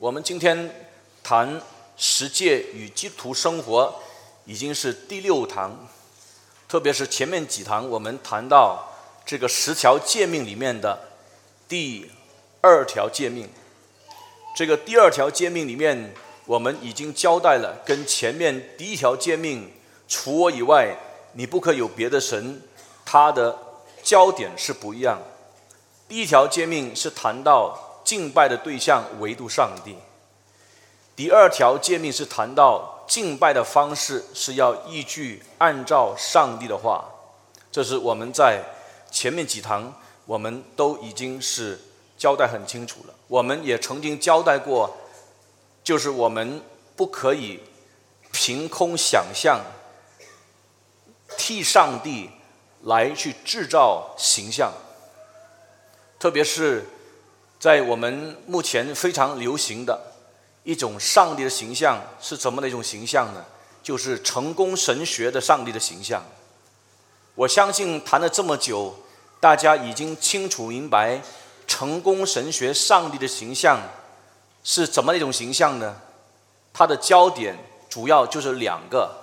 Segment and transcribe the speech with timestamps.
[0.00, 0.88] 我们今天
[1.22, 1.60] 谈
[1.98, 3.94] 十诫与基督徒生活，
[4.46, 5.76] 已经是第六堂，
[6.66, 8.90] 特别是前面几堂我们谈到
[9.26, 10.98] 这个十条诫命里面的
[11.68, 12.10] 第
[12.62, 13.46] 二条诫命。
[14.56, 16.14] 这个第二条诫命里面，
[16.46, 19.70] 我们已经交代了，跟前面第一条诫命
[20.08, 20.96] “除我以外，
[21.34, 22.62] 你不可有别的神”，
[23.04, 23.58] 它的
[24.02, 25.20] 焦点是不一样。
[26.08, 27.89] 第一条诫命是谈到。
[28.10, 29.94] 敬拜的对象唯独上帝。
[31.14, 37.04] 第二条诫命是谈到敬拜的方式是要依据按照上帝的话，
[37.70, 38.64] 这是我们在
[39.12, 39.94] 前面几堂
[40.26, 41.78] 我们都已经是
[42.18, 43.14] 交代很清楚了。
[43.28, 44.92] 我们也曾经交代过，
[45.84, 46.60] 就是我们
[46.96, 47.60] 不可以
[48.32, 49.60] 凭空想象
[51.38, 52.28] 替上帝
[52.82, 54.72] 来去制造形象，
[56.18, 56.84] 特别是。
[57.60, 60.00] 在我们目前非常流行的
[60.64, 63.44] 一种上帝的形象是怎么的一种形象呢？
[63.82, 66.24] 就是成功神学的上帝的形象。
[67.34, 68.94] 我相信谈了这么久，
[69.40, 71.20] 大家已经清楚明白
[71.66, 73.78] 成功神学上帝的形象
[74.64, 75.96] 是怎么一种形象呢？
[76.72, 77.58] 它的焦点
[77.90, 79.16] 主要就是两个：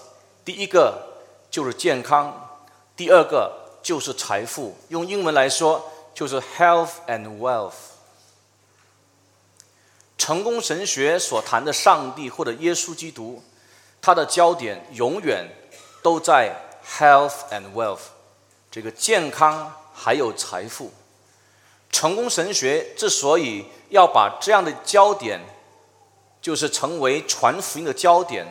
[0.46, 1.02] 第一个
[1.50, 2.60] 就是健康，
[2.96, 4.78] 第二个就是财富。
[4.90, 7.97] 用英文来说，就是 health and wealth。
[10.18, 13.42] 成功神学所谈的上帝或者耶稣基督，
[14.02, 15.48] 它的焦点永远
[16.02, 18.00] 都在 health and wealth，
[18.72, 20.92] 这个健康还有财富。
[21.92, 25.40] 成功神学之所以要把这样的焦点，
[26.42, 28.46] 就是成为传福音的焦点，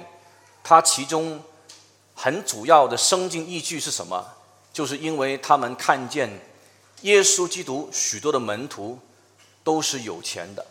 [0.65, 1.43] 它其中
[2.15, 4.25] 很主要的生经依据是什么？
[4.73, 6.31] 就是因为他们看见
[7.03, 8.99] 耶稣基督许多的门徒
[9.65, 10.65] 都是有钱的。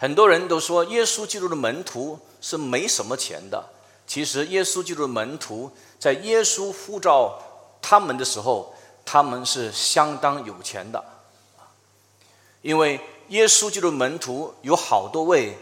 [0.00, 3.62] 很多人都说耶稣基督的门徒是没什么钱的。
[4.06, 7.38] 其实耶稣基督的门徒在耶稣呼召
[7.82, 8.74] 他们的时候，
[9.04, 11.04] 他们是相当有钱的。
[12.62, 15.54] 因为耶稣基督的门徒有好多位，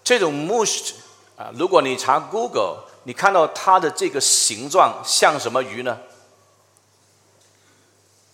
[0.02, 0.92] 这种 mushed
[1.36, 5.98] 啊，如果你查 Google，你看到它的这个形状像什么鱼呢？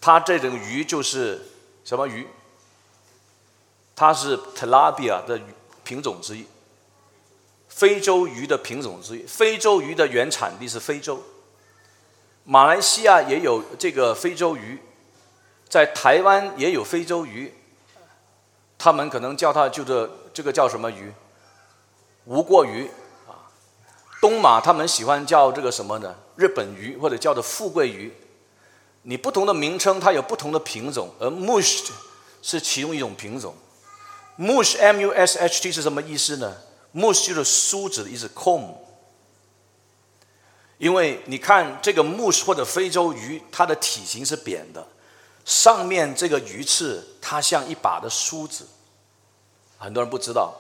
[0.01, 1.41] 它这种鱼就是
[1.85, 2.27] 什么鱼？
[3.97, 5.41] 它是 tilapia 的
[5.83, 6.47] 品种之一，
[7.69, 9.27] 非洲鱼的品种之一。
[9.27, 11.21] 非洲鱼的原产地是非洲，
[12.45, 14.79] 马来西亚也有这个非洲鱼，
[15.69, 17.53] 在台湾也有非洲鱼。
[18.79, 21.13] 他们可能叫它就这这个叫什么鱼？
[22.27, 22.89] 无过鱼
[23.27, 23.51] 啊。
[24.21, 26.15] 东马他们喜欢叫这个什么呢？
[26.37, 28.13] 日本鱼或者叫做富贵鱼。
[29.09, 31.89] 你不同的名称，它有不同的品种，而 mushed
[32.43, 33.55] 是其中一种品种。
[34.39, 36.55] mush m u s h t 是什么意思呢
[36.95, 38.75] ？mush 就是梳子的意思，comb。
[40.77, 44.87] 因为你看这个 mush 或者非洲鱼，它的体型是扁的，
[45.47, 48.69] 上面这个鱼刺它像一把的梳子。
[49.79, 50.53] 很多人不知道，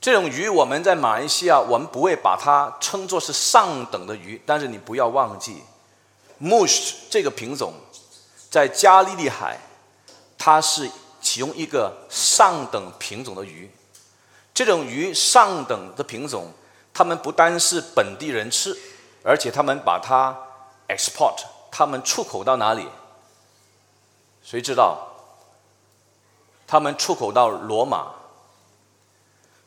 [0.00, 5.62] 这种鱼我们在马来西亚，我们不会把它称作是上等的鱼，但是你不要忘记。
[6.42, 7.72] Mush 这个品种，
[8.50, 9.58] 在加利利海，
[10.36, 10.90] 它是
[11.20, 13.70] 其中一个上等品种的鱼。
[14.52, 16.52] 这种鱼上等的品种，
[16.92, 18.76] 他们不单是本地人吃，
[19.22, 20.36] 而且他们把它
[20.88, 21.36] export，
[21.70, 22.88] 他们出口到哪里？
[24.42, 25.08] 谁知道？
[26.66, 28.14] 他们出口到罗马。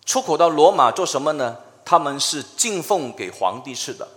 [0.05, 1.57] 出口到罗马做什么呢？
[1.85, 4.07] 他们是进奉给皇帝吃的。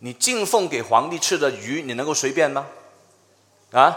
[0.00, 2.66] 你进奉给皇帝吃的鱼，你能够随便吗？
[3.72, 3.96] 啊？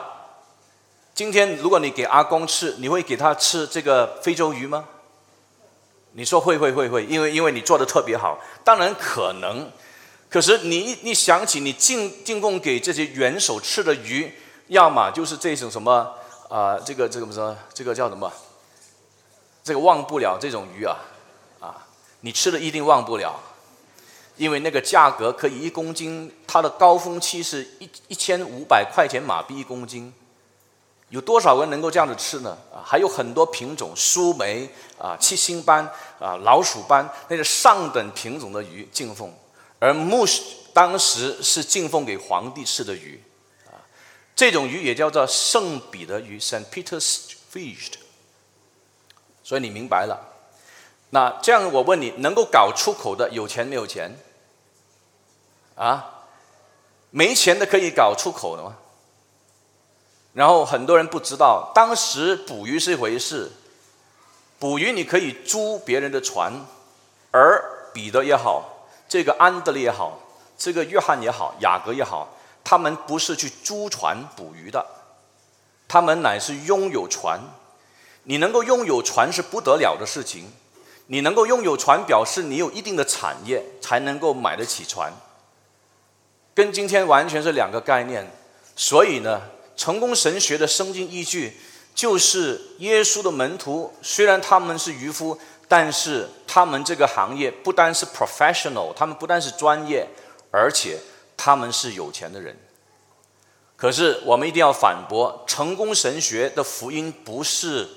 [1.13, 4.85] 今天如果你给阿公吃，你会给他吃这个非洲鱼吗？
[6.13, 9.71] 你说会会会会，因为因为你做的特别好，当然可能。
[10.29, 14.33] 可是你你想起你进进贡给这些元首吃的鱼，
[14.67, 16.15] 要么就是这种什么
[16.49, 18.31] 啊，这个这个什么这个叫什么？
[19.63, 20.97] 这个忘不了这种鱼啊，
[21.59, 21.87] 啊，
[22.21, 23.39] 你吃了一定忘不了，
[24.35, 30.13] 因为那个价格可以一公斤，它的高峰期是一一千五百块钱马币一公斤。
[31.09, 32.57] 有多少人能够这样子吃呢？
[32.73, 35.87] 啊，还有很多品种，苏梅啊、七星斑
[36.19, 39.31] 啊、老鼠斑，那是上等品种的鱼进奉，
[39.77, 40.41] 而穆斯
[40.73, 43.21] 当时是进奉给皇帝吃的鱼，
[43.67, 43.77] 啊，
[44.35, 47.91] 这种鱼也叫做圣彼得鱼 （Saint Peter's Fish）。
[49.43, 50.32] 所以你明白了，
[51.13, 54.17] 那这样我问你，能够搞出口的有钱没有钱？
[55.75, 56.25] 啊，
[57.11, 58.77] 没钱的可以搞出口的吗？
[60.33, 63.51] 然后很多人不知道，当时捕鱼是一回事，
[64.57, 66.51] 捕鱼你可以租别人的船，
[67.29, 70.17] 而彼得也好，这个安德烈也好，
[70.57, 72.29] 这个约翰也好，雅各也好，
[72.63, 74.83] 他们不是去租船捕鱼的，
[75.87, 77.39] 他们乃是拥有船。
[78.23, 80.51] 你能够拥有船是不得了的事情，
[81.13, 85.13] 你能够拥有船，表示你有一定的产业，才能够买得起船，
[86.55, 88.31] 跟今天完全是两个概念。
[88.75, 89.43] 所以呢。
[89.75, 91.57] 成功神学的圣经依据，
[91.95, 95.35] 就是耶稣的门徒，虽然他们是渔夫，
[95.67, 100.07] 但是他们这个行业不单是 professional，他们不单是专业，
[100.51, 100.99] 而且
[101.35, 102.55] 他们是有钱的人。
[103.75, 107.89] 可是我们一定要反驳，成功神学的福音不是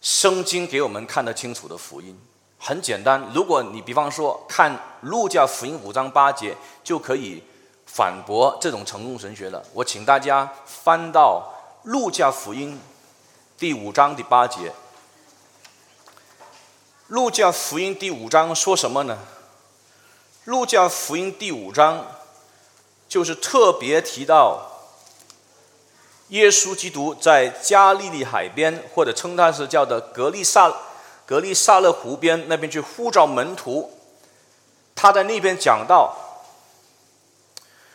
[0.00, 2.18] 圣经给我们看得清楚的福音。
[2.58, 7.42] 很简单，如果你比方说看路加福音五章八节，就可以。
[7.90, 9.64] 反驳这种成功神学了。
[9.72, 11.42] 我请大家翻到
[11.88, 12.74] 《路加福音》
[13.58, 14.68] 第五章第八节。
[17.06, 19.18] 《路加福音》第五章说什么呢？
[20.50, 22.06] 《路加福音》第五章
[23.08, 24.77] 就是特别提到
[26.28, 30.72] 耶稣基督在加利利海边，或者称他是叫的格利萨
[31.24, 33.90] 格利萨勒湖边那边去呼召门徒。
[34.94, 36.16] 他在那边讲到。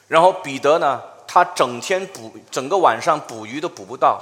[0.08, 4.22] 然后彼得呢，他整天捕，整个晚上捕鱼都捕不到。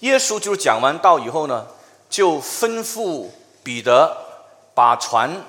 [0.00, 1.66] 耶稣就是讲完道以后呢，
[2.10, 3.28] 就吩咐
[3.62, 4.16] 彼得
[4.74, 5.44] 把船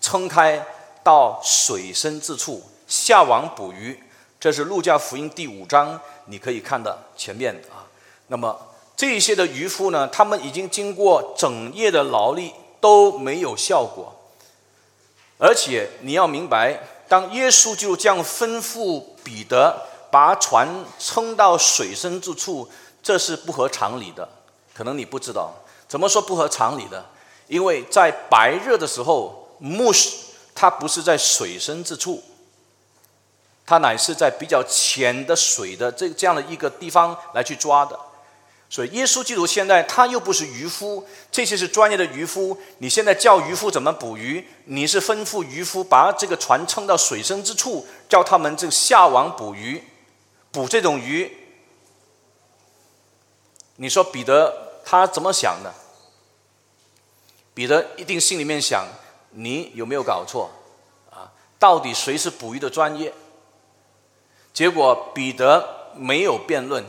[0.00, 0.64] 撑开
[1.02, 4.02] 到水深之处下网捕鱼。
[4.38, 7.86] 这是路加福音第五章，你可以看到前面啊。
[8.28, 8.56] 那么
[8.96, 14.14] 这些的渔夫呢，他们已经经过整夜的劳力都没有效果，
[15.38, 16.80] 而且你要明白。
[17.08, 20.68] 当耶稣就这样吩咐彼得把船
[20.98, 22.68] 撑到水深之处，
[23.00, 24.28] 这是不合常理的。
[24.74, 25.54] 可能你不知道，
[25.86, 27.06] 怎么说不合常理的？
[27.46, 29.92] 因为在白热的时候，木
[30.52, 32.20] 它不是在水深之处，
[33.66, 37.98] 它乃是在比较浅的水的这这样的一个地方来去抓的。
[38.68, 42.58] 所以，耶稣基督现在他又不是渔夫，这些是专业的渔夫。
[42.78, 44.44] 你现在叫渔夫怎么捕鱼？
[44.64, 49.82] 你是吩咐渔夫把这个船撑到水深之处，叫他们这下网捕鱼，
[50.50, 51.30] 捕这种鱼。
[53.76, 55.72] 你说彼得他怎么想的？
[57.54, 58.84] 彼得一定心里面想：
[59.30, 60.50] 你有没有搞错？
[61.10, 63.14] 啊，到底谁是捕鱼的专业？
[64.56, 66.82] 结果彼得没有辩论。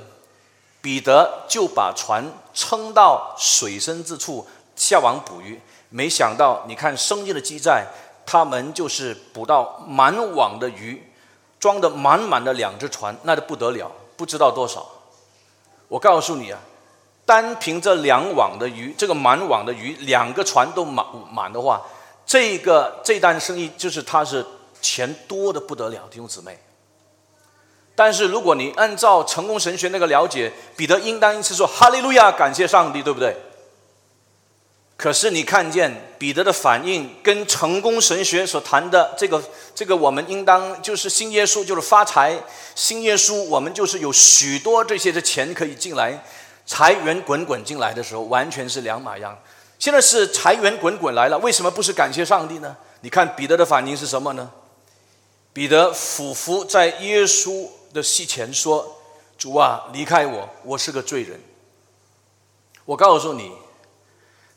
[0.79, 5.59] 彼得就把船撑到水深之处下网捕鱼，
[5.89, 7.85] 没想到，你看圣经的记载，
[8.25, 11.03] 他们就是捕到满网的鱼，
[11.59, 14.87] 装的满满的两只船，那就不得了，不知道多少。
[15.89, 16.59] 我告诉你啊，
[17.25, 21.81] 单凭这两网的鱼，这个满网的鱼，两个船都满满的话，
[22.25, 24.45] 这个这单生意就是他是
[24.79, 26.57] 钱多的不得了，弟兄姊妹。
[27.97, 33.35] 但是如果你按照成功神学那个了解，彼得应当一次说哈利路亚，感谢上帝，对不对？
[34.95, 42.39] 可是你看见彼得的反应，跟成功神学所谈的这个这个，我们应当就是新耶稣就是发财，
[42.75, 46.23] 新耶稣我们就是有许多这些的钱可以进来，
[46.67, 49.35] 财源滚滚进来的时候，完全是两码样。
[49.79, 52.77] 现在是财源滚滚来了，为什么不是感谢上帝呢？
[53.01, 54.51] 你看彼得的反应是什么呢？
[55.51, 58.97] 彼得俯伏在耶稣的膝前说
[59.37, 61.39] ：“主啊，离开我，我是个罪人。”
[62.85, 63.51] 我告诉你，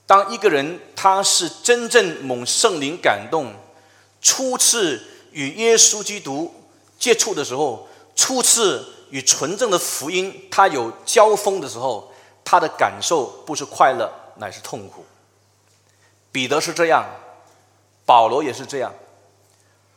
[0.06, 3.52] 当一个人他是真正蒙圣灵感动，
[4.20, 6.54] 初次与耶稣基督
[6.98, 12.12] 接触的时候，初次与纯正的福音他有交锋的时候，
[12.44, 15.04] 他的感受不是快乐，乃是痛苦。
[16.30, 17.04] 彼得是这样，
[18.06, 18.94] 保罗也是这样，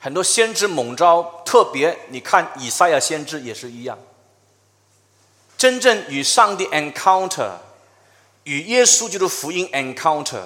[0.03, 3.97] 很多先知猛招，特别你看以赛亚先知也是一样。
[5.57, 7.51] 真正与上帝 encounter，
[8.43, 10.41] 与耶稣基督福音 encounter，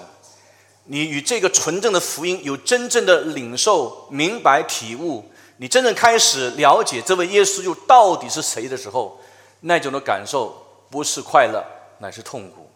[0.84, 5.26] 你与这个纯正的福音有真正的领受、明白、体悟，
[5.58, 9.20] 你真正开始了解这位耶稣就到底是谁的时候，
[9.62, 10.56] 那种的感受
[10.92, 11.66] 不是快乐，
[11.98, 12.70] 乃是痛苦。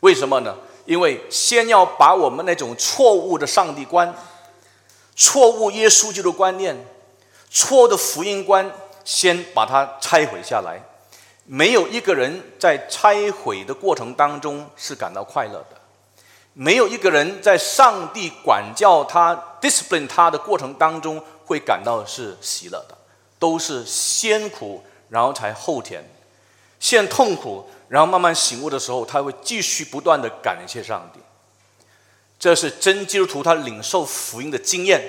[0.00, 0.56] 为什么呢？
[0.86, 4.12] 因为先要把我们那种错误的上帝观、
[5.14, 6.76] 错误耶稣基督观念、
[7.50, 8.70] 错的福音观，
[9.04, 10.80] 先把它拆毁下来。
[11.44, 15.76] 没有一个人在拆毁的过程当中是感到快乐的，
[16.52, 22.96] 没有一个人在上帝管教他、discipline 他的过程当中会感到是喜乐的，
[23.38, 26.08] 都是先苦，然后才后甜，
[26.78, 27.68] 先痛苦。
[27.88, 31.20] 然后慢慢醒悟的时候，他会继续不断的感谢上帝。
[32.42, 35.00] 这是真基督徒他领受福音的经验。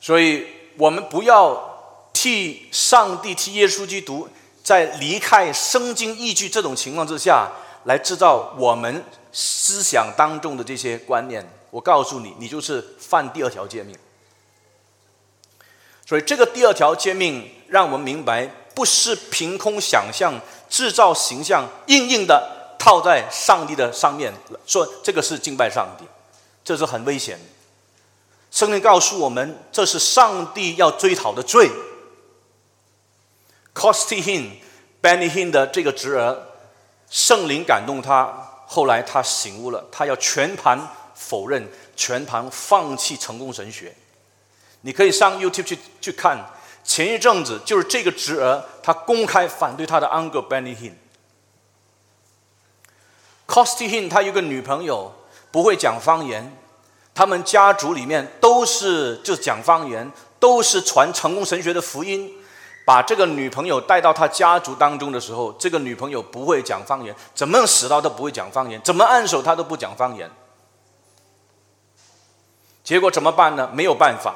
[0.00, 0.46] 所以
[0.76, 4.28] 我们不要替上帝、替耶稣基督
[4.62, 7.50] 在离开圣经依据这种情况之下
[7.86, 11.44] 来制造我们思想当中的这些观念。
[11.72, 13.98] 我告诉你，你就是犯第二条诫命。
[16.06, 17.50] 所以这个第二条诫命。
[17.66, 20.38] 让我们明白，不是凭空想象、
[20.74, 24.34] 制造形象，硬硬的套在上帝的上面，
[24.66, 26.04] 说这个是敬拜上帝，
[26.64, 27.38] 这是很危险。
[28.50, 31.70] 圣灵告诉我们，这是上帝要追讨的罪。
[33.72, 34.50] Costihin
[35.00, 36.42] Benihin 的这个侄儿，
[37.08, 43.94] 圣灵感动他，后来他醒悟了，他要全盘否认、全盘放弃成功神学。
[44.80, 46.44] 你可以上 YouTube 去去看。
[46.82, 50.92] 前一阵子，就是这个侄儿，他公开反对他的 uncle Benny Hinn。
[53.46, 55.10] Costy Hinn 他有个女朋友，
[55.50, 56.54] 不会讲方言，
[57.14, 62.30] 他们家族里面都是就讲方言，都是传成功神学的福音。
[62.86, 70.30] 把这个女朋友带到他家族当中的时候，这个女朋友不会讲方言，怎么死到都不会讲方言，怎么按手他都不讲方言。
[72.82, 73.70] 结果怎么办呢？
[73.72, 74.34] 没有办法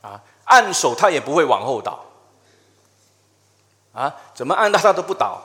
[0.00, 0.22] 啊。
[0.44, 2.04] 按手他也不会往后倒，
[3.98, 5.42] 啊，怎么按到他都不倒。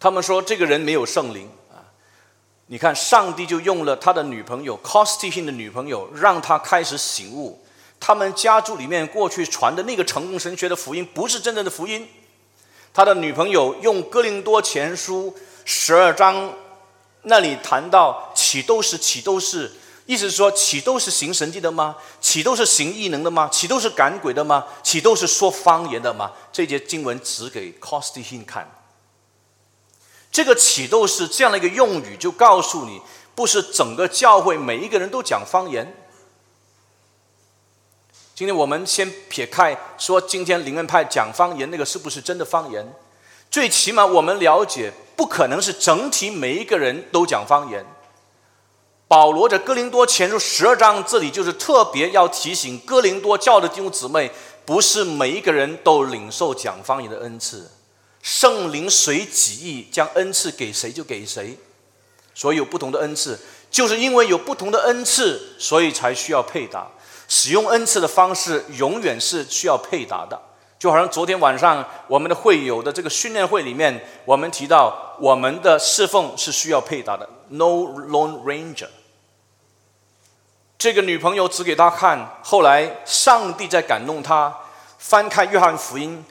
[0.00, 1.86] 他们说这个人没有圣灵啊，
[2.66, 7.64] 你看上帝就用了他的女朋友 Costin 的女朋友，让他开始醒悟。
[8.00, 12.08] 他们家族里面过去传的那个成功神学的福音，不是真正的福音。
[12.92, 15.32] 他的女朋友用哥林多前书
[15.64, 16.52] 十二章
[17.22, 19.70] 那里谈到起都是起都是。
[20.06, 21.96] 意思是说，岂都是行神迹的吗？
[22.20, 23.48] 岂都是行异能的吗？
[23.52, 24.66] 岂都是赶鬼的吗？
[24.82, 26.32] 岂都是说方言的吗？
[26.52, 28.68] 这节经文只给 Costin 看。
[30.32, 33.00] 这个启都是这样的一个用语，就告诉你，
[33.34, 35.94] 不是整个教会每一个人都讲方言。
[38.34, 42.84] 今天我们先撇开说，今天灵恩派讲方言那个是不是真的方言？
[43.50, 47.84] 最起码我们了解，不可能是整体每一个人都讲方言。
[49.10, 54.30] 保罗的哥林多前书十二章，这里就是特别要提醒哥林多教的弟兄姊妹，
[54.64, 57.68] 不是每一个人都领受讲方言的恩赐，
[58.22, 61.58] 圣灵随己意将恩赐给谁就给谁，
[62.36, 63.36] 所以有不同的恩赐，
[63.68, 66.86] 就是因为有不同的恩赐，所以才需要配搭。
[67.26, 70.40] 使用恩赐的方式永远是需要配搭的，
[70.78, 77.28] 就好像昨天晚上我们的会友的这个训练会里面，我们提到我们的侍奉是需要配搭的。
[77.50, 78.88] ，No Lone Ranger。
[80.78, 84.56] 这个女朋友指给他看，后来上帝在感动他，
[84.98, 86.24] 翻开约翰福音，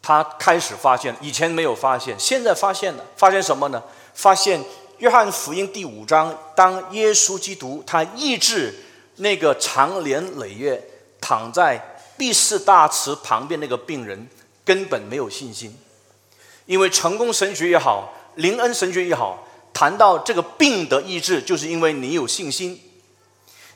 [0.00, 3.82] 他开始发现以前没有发现，现在发现了，发现什么呢？
[4.14, 4.64] 发现
[4.98, 8.72] 约翰福音第五章，当耶稣基督他医治
[9.16, 10.82] 那个长年累月
[11.20, 14.28] 躺在毕士大池旁边那个病人，
[14.64, 15.76] 根本没有信心，
[16.66, 19.45] 因为成功神学也好，灵恩神学也好，
[19.76, 22.80] 谈到这个病的医治，就是因为你有信心。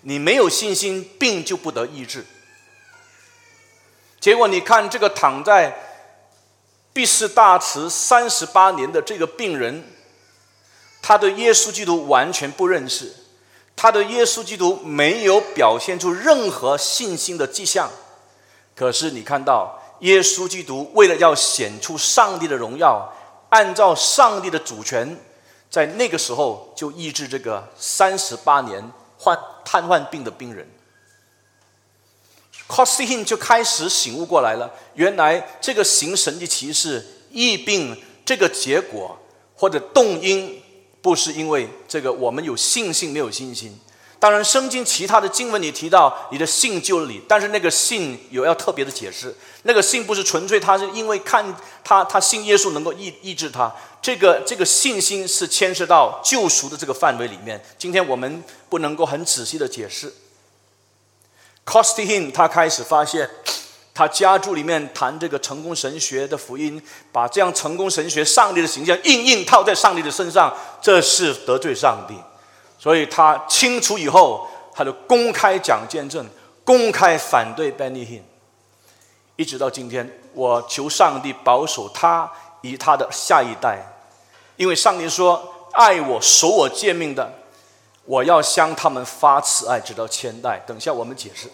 [0.01, 2.25] 你没有信心，病就不得医治。
[4.19, 5.77] 结果你看这个躺在
[6.95, 9.85] 毕士大池三十八年的这个病人，
[11.03, 13.13] 他对耶稣基督完全不认识，
[13.77, 17.91] 他对耶稣基督没有表现出任何信心的迹象。
[18.75, 23.13] 可是你看到耶稣基督为了要显出上帝的荣耀，
[23.51, 25.19] 按照上帝的主权，
[25.71, 28.83] 在那个时候就医治这个三十八年
[29.17, 30.69] 患瘫痪病的病人。
[32.69, 39.19] c o s t i n 就开始醒悟过来了，原来这个行神的骑士疫病这个结果
[39.57, 40.63] 或者动因，
[41.03, 43.79] 不是因为这个我们有信心没有信心。
[44.21, 57.59] 当然，圣经其他的经文里提到你的信救了你，但是那个信有要特别的解释，那个信不是纯粹他是因为看他他信耶稣能够抑抑制他，这个这个信心是牵涉到救赎的这个范围里面。
[57.79, 60.13] 今天我们不能够很仔细的解释。
[61.67, 63.27] c o s t i n 他开始发现，
[63.95, 72.15] 他家族里面谈这个成功神学的福音，把这样成功神学上帝的形象硬硬套在上帝的身上，这是得罪上帝。
[72.81, 76.27] 所以他清楚以后，他就公开讲见证，
[76.65, 78.23] 公开反对 Benny Hinn。
[79.37, 82.33] 一直到今天，我求上帝保守他
[82.63, 83.79] 与他的下一代，
[84.57, 87.31] 因为上帝说：“爱我、守我诫命的，
[88.07, 91.51] 我要向他们发慈爱，直到千代。”等下我们解释。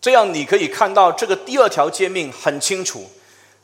[0.00, 3.10] 这样你可以看到，这个第二条诫命很清楚，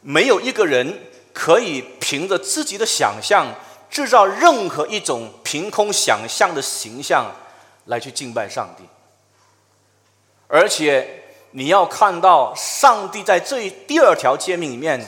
[0.00, 1.00] 没有一个人
[1.32, 3.46] 可以凭着自己的想象
[3.88, 7.32] 制造任何一种凭空想象的形象
[7.86, 8.84] 来去敬拜上帝。
[10.46, 15.04] 而且你要看到，上帝在这第二条诫命里面，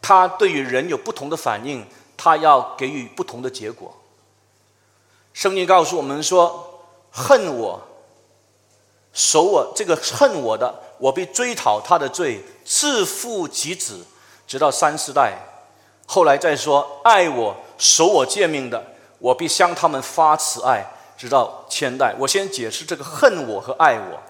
[0.00, 1.86] 他对于人有不同的反应，
[2.16, 3.94] 他要给予不同的结果。
[5.32, 7.80] 圣经告诉我们说：“恨我。”
[9.14, 14.06] 守我这个恨我的，我必追讨他的罪，自父及子，
[14.46, 15.36] 直到三四代。
[16.06, 18.80] 后来再说爱我、守我诫命的，
[19.18, 20.86] 我必向他们发慈爱，
[21.18, 22.14] 直到千代。
[22.16, 24.22] 我先解释这个恨我和爱我。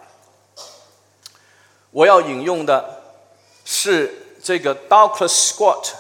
[1.90, 3.02] 我要引用的
[3.66, 5.90] 是这个 Douglas Scott，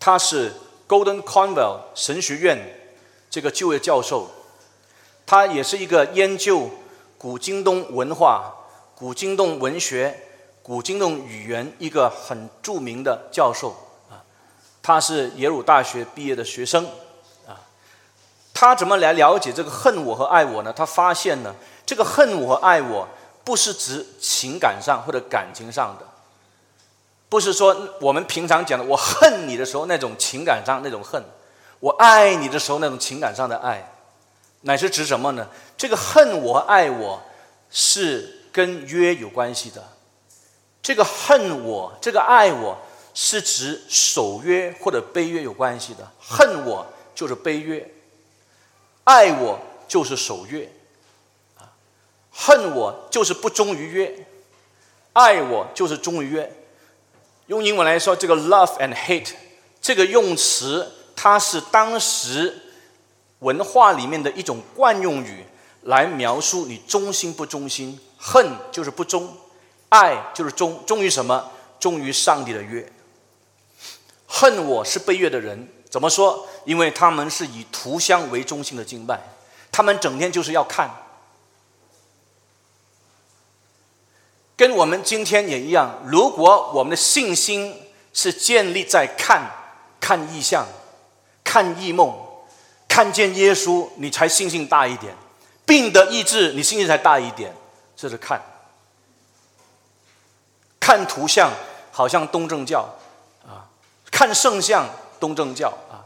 [0.00, 0.52] 他是
[0.88, 2.58] Golden Conwell 神学院
[3.30, 4.28] 这个就业教授，
[5.24, 6.68] 他也是一个研究。
[7.16, 8.52] 古今东文化、
[8.96, 10.20] 古今东文学、
[10.62, 13.74] 古今东语言一个很著名的教授，
[14.88, 16.82] 他是耶鲁大学毕业的学生
[17.46, 17.60] 啊。
[18.54, 20.72] 他怎么来了解这个恨我和爱我呢？
[20.72, 23.06] 他发现呢，这个恨我和爱我
[23.44, 26.06] 不是指情感上或者感情上的，
[27.28, 31.22] 不是说我们平常讲的我恨你的时候那种情感上那种恨，
[31.80, 33.92] 我爱你的时候那种情感上的爱。
[34.62, 35.48] 乃是指什么呢？
[35.76, 37.22] 这个恨我爱我
[37.70, 39.84] 是跟约有关系的。
[40.82, 42.78] 这个恨我，这个爱我
[43.20, 46.08] 是指守约或者背约有关系的。
[46.20, 47.90] 恨我就是背约，
[49.02, 50.70] 爱我就是守约。
[51.56, 51.66] 啊，
[52.30, 54.24] 恨我就是不忠于约，
[55.14, 56.48] 爱我就是忠于约。
[57.48, 59.32] 用英文来说，这个 love and hate
[59.82, 62.62] 这个用词，它是当时。
[63.40, 65.44] 文化里面的一种惯用语，
[65.82, 67.98] 来描述你忠心不忠心。
[68.16, 69.36] 恨就是不忠，
[69.90, 70.82] 爱就是忠。
[70.86, 71.50] 忠于什么？
[71.78, 72.92] 忠于上帝的约。
[74.28, 76.46] 恨我是背越的人，怎么说？
[76.64, 79.18] 因为他们是以图像为中心的敬拜，
[79.72, 80.88] 他们整天就是要看。
[84.56, 87.74] 跟我们今天也一样，如果我们的信心
[88.12, 89.50] 是建立在看、
[89.98, 90.66] 看意象、
[91.42, 92.26] 看异梦。
[92.88, 95.12] 看见耶稣，你才信心大一点；
[95.64, 97.54] 病的医治，你信心才大一点。
[97.94, 98.42] 这是看，
[100.80, 101.52] 看图像，
[101.92, 102.88] 好像东正教；
[104.18, 104.84] 看圣像，
[105.20, 106.02] 东正教啊，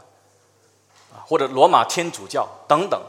[1.11, 3.01] 啊或者罗马天主教等等。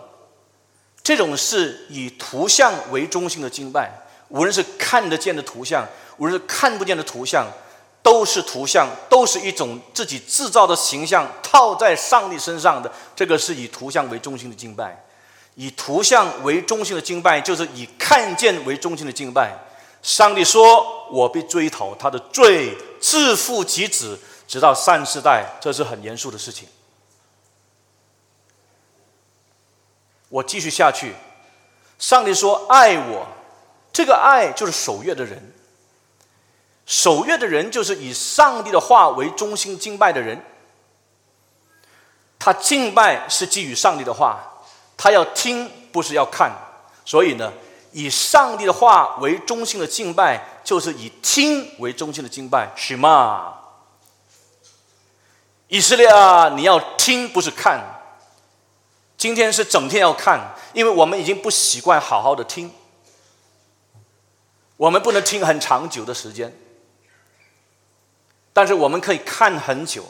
[1.03, 3.93] 这种是以图像为中心的敬拜，
[4.29, 5.87] 无论是看得见的图像，
[6.17, 7.47] 无论是看不见的图像。
[8.03, 12.91] 都是图像，都是一种自己制造的形象套在上帝身上的。
[13.15, 15.05] 这个是以图像为中心的敬拜，
[15.55, 19.55] 以图像为中心的敬拜，就是以看见为中心的敬拜。
[20.03, 24.19] 上帝说：“我必追讨他的罪，自负及子，
[24.55, 26.69] 直到三世代。”这是很严肃的事情。
[30.29, 31.13] 我继续下去，
[31.99, 33.27] 上帝说：“爱我，
[33.93, 35.53] 这个爱就是守约的人。”
[36.87, 40.41] 守约的人就是以上帝的话为中心敬拜的人，
[42.39, 44.63] 他敬拜是基于上帝的话，
[44.97, 46.53] 他要听不是要看，
[47.05, 47.53] 所以呢，
[47.91, 53.55] 以上帝的话为中心的敬拜，就是以听为中心的敬拜，是吗？
[55.75, 57.83] 以色列啊，你要听，不是看。
[59.17, 62.71] 今天是整天要看，因为我们已经不习惯好好的听，
[64.77, 66.57] 我们不能听很长久的时间，
[68.53, 70.05] 但是我们可以看很久。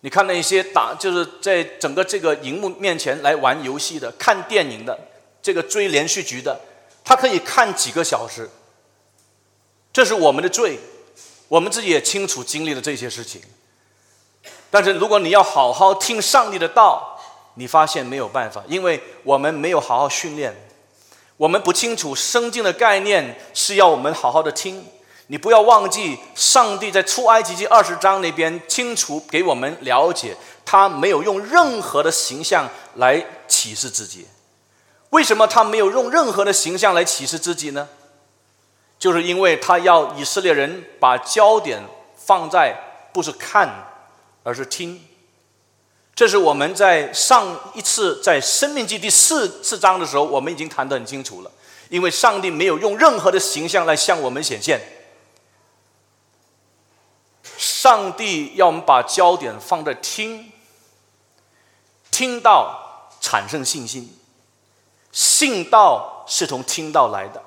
[0.00, 5.08] 你看那些打，就是在整个这个荧幕面前来玩游戏的、看电影的、
[5.40, 6.60] 这个追连续剧的，
[7.02, 8.50] 他可以看几个小时。
[9.90, 10.78] 这是我们的罪，
[11.48, 13.40] 我们自己也清楚经历了这些事情。
[14.74, 17.16] 但是如果你要好好听上帝的道，
[17.54, 20.52] 你发现没有办法，因为我们没有好好训练，
[21.36, 24.84] 我们不清楚生经的概念是要我们好好的听。
[25.28, 34.26] 你不要忘记，上帝在出埃及记二十章那边清楚给我们了解，他没有用任何的形象来启示自己。
[35.10, 37.88] 为什么他没有用任何的形象来启示自己呢？
[38.98, 41.80] 就是因为他要以色列人把焦点
[42.16, 42.76] 放在
[43.12, 43.68] 不是看，
[44.44, 45.04] 而是听。
[46.14, 51.50] 这是我们在上一次在《生命记》第四四章的时候，我们已经谈得很清楚了。
[51.90, 54.80] 因为上帝没有用任何的形象来向我们显现，
[57.58, 60.50] 上帝要我们把焦点放在听，
[62.10, 64.16] 听到产生信心，
[65.12, 67.42] 信道是从听到来的。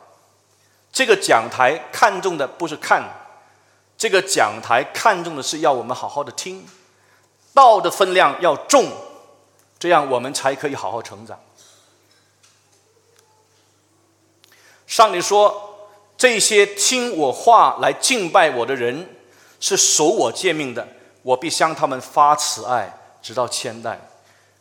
[0.94, 3.04] 这个讲台看重的不是看，
[3.98, 6.66] 这个讲台看重的是要我们好好的听。
[7.58, 8.91] 道的分量要重，
[9.80, 11.39] 这样我们才可以好好成长。
[14.86, 19.10] 上帝说：“这些听我话来敬拜我的人，
[19.60, 20.88] 是守我诫命的，
[21.24, 24.00] 我必向他们发慈爱，直到千代。”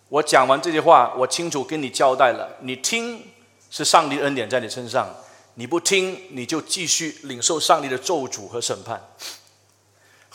[0.08, 3.22] 我讲完这句话，我清楚跟你交代了：你听
[3.70, 5.14] 是上帝恩典在你身上，
[5.56, 9.06] 你不听，你就继续领受上帝的咒诅和审判。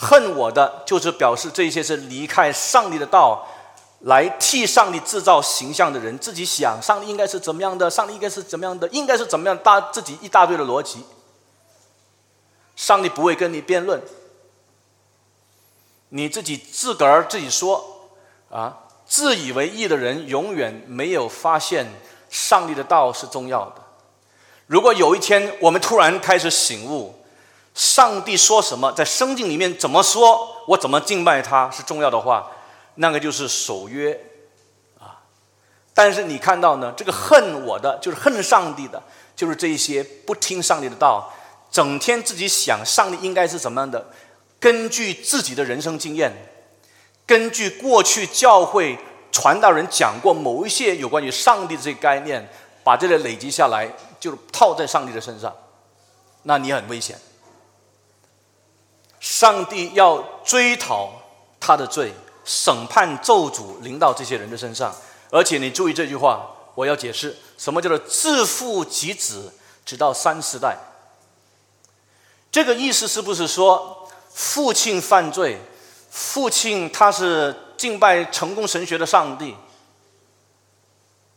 [0.02, 3.48] 恨我的，就是表示这些是离开上帝的道，
[4.00, 11.06] 来替上帝制造形象的人，自己想上帝应该是怎么样的，上帝应该是怎么样的，应该是怎么样，大自己一大堆的逻辑。
[12.76, 14.02] 上帝不会跟你辩论，
[16.10, 18.10] 你自己自个儿自己说
[18.50, 21.86] 啊，自以为意的人永远没有发现
[22.32, 23.76] 上帝的道是重要的。
[24.66, 27.21] 如果有一天我们突然开始醒悟。
[27.74, 32.52] 上帝说什么，在圣经里面怎么说，我怎么敬拜他是重要的话，
[32.96, 34.20] 那个就是守约
[35.00, 35.24] 啊。
[35.94, 39.02] 但是你看到呢，这个恨我的，就是恨上帝的，
[39.36, 41.32] 就是这一些不听上帝的道，
[41.72, 44.06] 整天自己想上帝应该是怎么样的，
[44.60, 46.34] 根据自己的人生经验，
[47.26, 48.98] 根据过去教会
[49.32, 52.46] 传道人讲过某一些有关于上帝的这些概念，
[52.84, 55.56] 把这个累积下来，就是套在上帝的身上，
[56.44, 57.18] 那你很危险。
[59.22, 61.12] 上帝要追讨
[61.60, 62.12] 他的罪，
[62.44, 64.94] 审判咒诅临到这些人的身上。
[65.30, 69.54] 而且你注意这句话，我要解释什么叫做自父及子，
[69.86, 70.76] 直到三四代。
[72.52, 75.60] 这个意思是不是说父亲犯罪，
[76.10, 79.56] 父亲他是敬拜成功神学的上帝，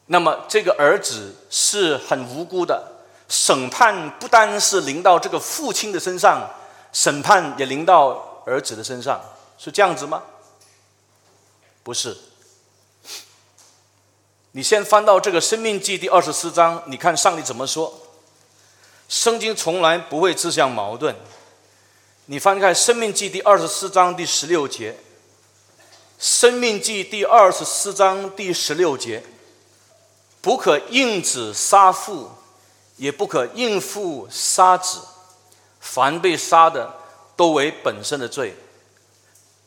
[0.07, 2.83] 那么这个儿子是很无辜的，
[3.29, 6.49] 审判不单是临到这个父亲的身上。
[6.95, 9.21] 审判也临到儿子的身上，
[9.59, 10.23] 是这样子吗？
[11.83, 12.17] 不是。
[14.53, 17.93] 你先翻到这个《生命记》第二十四章，你看上帝怎么说。
[19.09, 21.15] 圣经从来不会自相矛盾。
[22.27, 24.93] 你翻开《生命记》第二十四章第十六节，
[26.21, 29.25] 《生命记》第二十四章第十六节，
[30.41, 32.31] 不可应子杀父，
[32.97, 35.01] 也不可应父杀子。
[35.95, 36.93] 凡被杀的，
[37.37, 38.57] 都为本身的罪。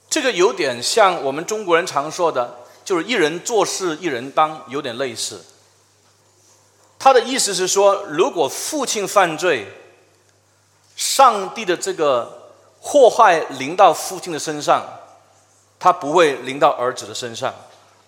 [0.10, 5.42] 这个有点像我们中国人常说的，就是一人做事一人当，有点类似。
[7.00, 9.68] 他的意思是说，如果父亲犯罪，
[10.98, 14.84] 上帝的这个祸害临到父亲的身上，
[15.80, 17.54] 他不会临到儿子的身上。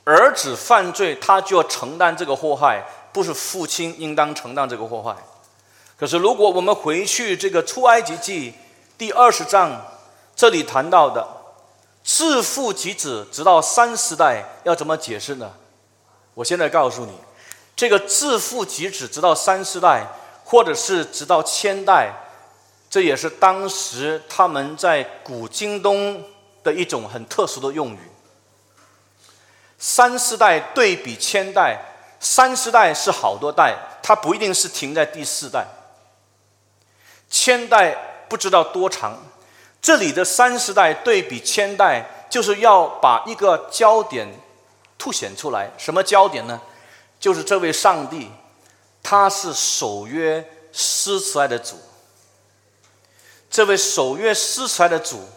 [0.04, 5.16] 儿子犯罪，他就要承担这个祸害，不是父亲应当承担这个祸害。
[6.00, 8.54] 可是，如果我们回去这个出埃及记
[8.98, 9.86] 第二十章，
[10.34, 11.28] 这里谈到的
[12.06, 15.52] 自父及子，直到三十代，要怎么解释呢？
[16.36, 17.12] 我现在告诉你，
[17.76, 20.08] 这个自父及子直到三十代，
[20.46, 22.14] 或者是直到千代，
[22.90, 26.24] 这也是当时他们在古京东
[26.64, 28.00] 的一种很特殊的用语。
[29.78, 31.78] 三四代对比千代，
[32.22, 35.68] 三世代是好多代，它不一定是停在第四代。
[37.30, 39.18] 千代不知道多长，
[39.82, 44.28] 这里的三十代对比千代，就是要把一个焦点
[44.98, 45.72] 凸显出来。
[45.78, 46.60] 什么焦点呢？
[47.20, 48.30] 就是这位上帝，
[49.04, 51.76] 他是守约施慈爱的主。
[53.50, 55.28] 这位守约施慈爱的主，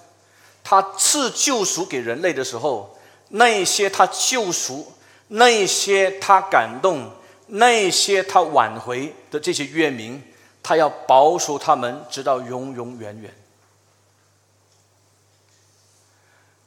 [0.62, 4.92] 他赐救赎给人类的时候，那些他救赎、
[5.28, 7.10] 那些他感动、
[7.46, 10.22] 那些他挽回的这些约民，
[10.62, 13.34] 他要保守他们直到永永远远。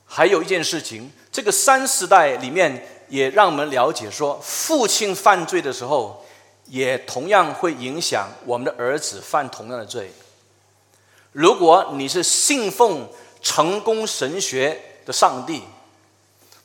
[0.06, 6.26] 还有一件事情，这个三时代里面也让我们了解说，父亲犯罪的时候，
[6.66, 10.12] 也同样会影响我们的儿子犯同样的罪。
[11.34, 13.10] 如果你是信奉
[13.42, 15.64] 成功神学的上帝，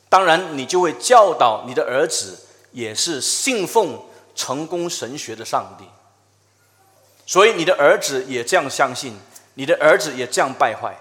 [0.07, 2.39] 当然你就会教导你的儿子
[2.71, 4.01] 也是信奉
[4.33, 5.83] 成功神学的上帝。
[7.31, 9.17] 所以你的儿子也这样相信，
[9.53, 10.93] 你的儿子也这样败坏。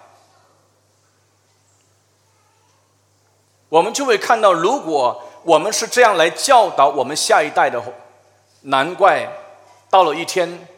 [3.69, 7.83] 我们就会看到，如果我们是这样来教导我们下一代的，
[8.61, 9.29] 难怪
[9.91, 10.69] 到了一天。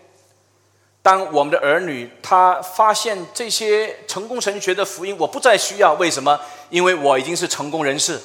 [1.02, 6.40] 当我们的儿女他发现这些成功神学的福音，我不再需要，为什么？
[6.70, 8.18] 因为我已经是成功人士，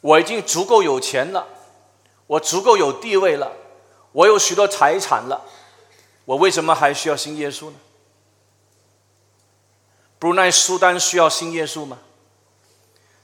[0.00, 1.46] 我已经足够有钱了，
[2.26, 3.52] 我足够有地位了，
[4.16, 5.44] 我有许多财产了，
[6.24, 7.76] 我为什么还需要信耶稣呢？
[10.18, 11.98] 布鲁奈苏丹需要信耶稣吗？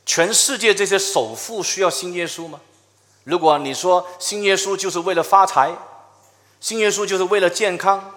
[0.05, 2.61] 全世界这些首富需要信耶稣吗？
[3.25, 5.75] 如果你说信耶稣就是为了发财？
[6.61, 8.15] 信耶稣就是为了健康，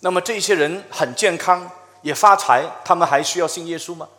[0.00, 1.70] 那么这些人很健康
[2.02, 4.10] 也发财，他们还需要信耶稣吗？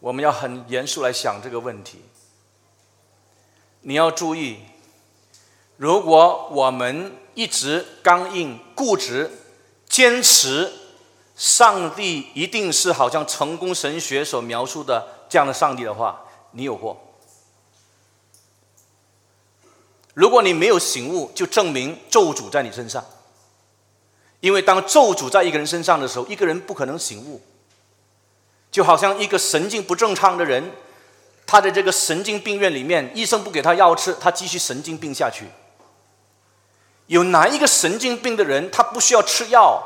[0.00, 2.04] 我们要很严肃来想这个问题。
[3.82, 4.58] 你要注意，
[5.76, 9.30] 如果我们一直刚硬固执，
[9.88, 10.72] 坚持
[11.36, 16.96] 上帝一定是好像成功神学所描述的这样的上帝的话，你有祸。
[20.14, 23.04] 如果你没有醒悟，就证明咒诅在你身上。
[24.40, 27.40] 因为当咒诅在一个人身上的时候，一个人不可能醒悟。
[28.70, 30.72] 就好像一个神经不正常的人，
[31.52, 35.44] 他在这个神经病院里面，医生不给他药吃，他继续神经病下去。
[37.08, 39.82] 有哪一个神经病的人，他不需要吃药，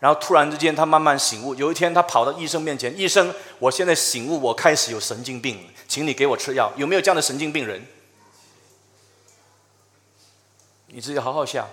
[0.00, 1.54] 然后突然之间他慢慢醒悟？
[1.54, 6.72] 有一天他跑到医生面前，医生，我现在醒悟，我开始有神经病，请你给我吃药。
[6.74, 7.86] 有没有这样的神经病人？
[10.88, 11.68] 你自己好好想。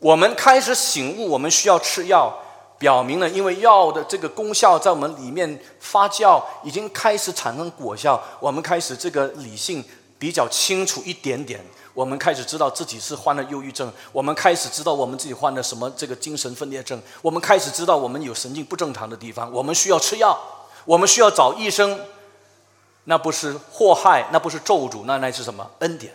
[0.00, 2.38] 我们开始醒悟，我们需要吃药，
[2.80, 8.18] 表明了因为药的这个功效在我们里面发酵，已经开始产生果效。
[8.40, 9.84] 我们开始这个理性
[10.18, 11.62] 比较清楚一点点，
[11.92, 20.38] 我们开始知道自己是患了忧郁症，我们开始知道我们自己患了什么这个精神分裂症，我们开始知道我们有神经不正常的地方，我们需要吃药，
[20.86, 22.00] 我们需要找医生。
[23.04, 26.14] 那不是祸害，那不是咒诅，那那是什么恩典？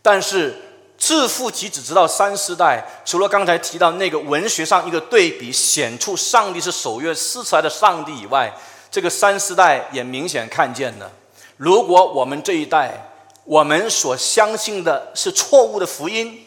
[0.00, 0.69] 但是
[1.00, 8.52] 自父及子直到三四代，除了刚才提到那个文学上一个对比显出上帝是守约施慈爱的上帝以外，
[8.90, 11.10] 这个三四代也明显看见了。
[11.56, 13.12] 如果我们这一代，
[13.44, 16.44] 我们所相信的是错误的福音，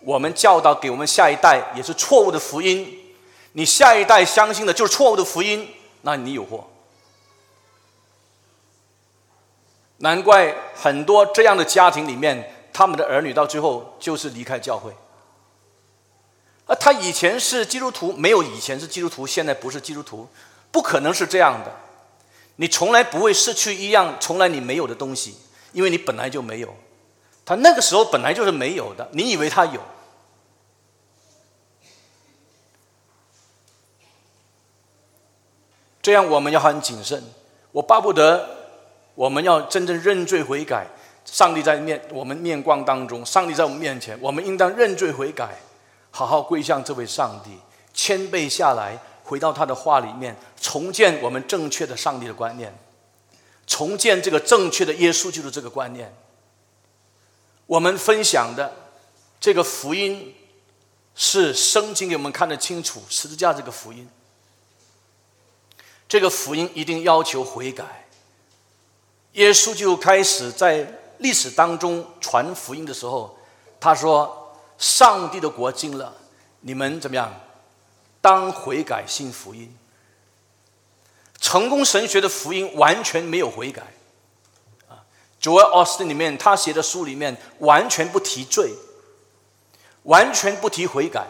[0.00, 2.98] 我们教导给我们下一代也是错误的福音，
[3.52, 5.68] 你下一代相信的就是错误的福音，
[6.02, 6.68] 那你有祸。
[9.98, 14.90] 难怪很多这样的家庭里面，他们的儿女到最后就是离开教会。
[16.66, 20.28] 啊，他以前是基督徒，没有以前是基督徒，现在不是基督徒，
[20.72, 21.72] 不可能是这样的。
[22.56, 25.36] 你从来不会失去一样从来你没有的东西，
[25.72, 26.74] 因为你本来就没有。
[27.44, 29.80] 他那个时候本来就是没有的，你以为他有？
[36.02, 37.22] 这样我们要很谨慎。
[37.70, 38.50] 我巴不得。
[39.16, 40.88] 我们要真正认罪悔改，
[41.24, 45.56] 上帝在面我们面光当中，上帝在我们面前，我们应当认罪悔改，
[46.10, 47.58] 好好归向这位上帝，
[47.92, 52.76] 谦卑下来，回到他的话里面，重建我们正确的上帝的观念，
[53.66, 56.14] 重建这个正确的耶稣基督这个观念。
[57.66, 58.76] 我们分享的
[59.40, 60.34] 这个福音，
[61.14, 64.06] 是圣经给我们看得清楚，十字架这个福音，
[66.06, 68.06] 这个福音一定要求悔改。
[69.32, 70.86] 耶稣就开始在
[71.18, 73.38] 历史当中传福音的时候，
[73.80, 76.12] 他说：“上帝的国近了，
[76.60, 77.40] 你们怎么样？
[78.20, 79.76] 当悔改信福音。
[81.40, 83.82] 成功神学的福音完全没有悔改。
[84.88, 85.04] 啊
[85.40, 88.72] ，Joel Austin 里面他写的书里面完全不提罪，
[90.04, 91.26] 完全不提悔改。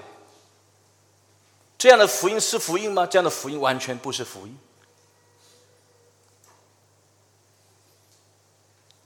[1.76, 3.06] 这样的福音是福音吗？
[3.06, 4.56] 这样的福音完全不是福音。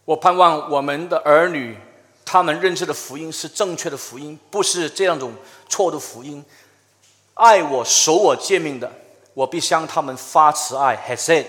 [0.08, 1.76] 我盼望我们的儿女，
[2.24, 5.34] 他们认识的福音是正确的福音，不是这样种
[5.68, 6.42] 错的福音。
[7.34, 8.90] 爱我、守我诫命的，
[9.34, 11.46] 我必向他们发慈爱 h a s a i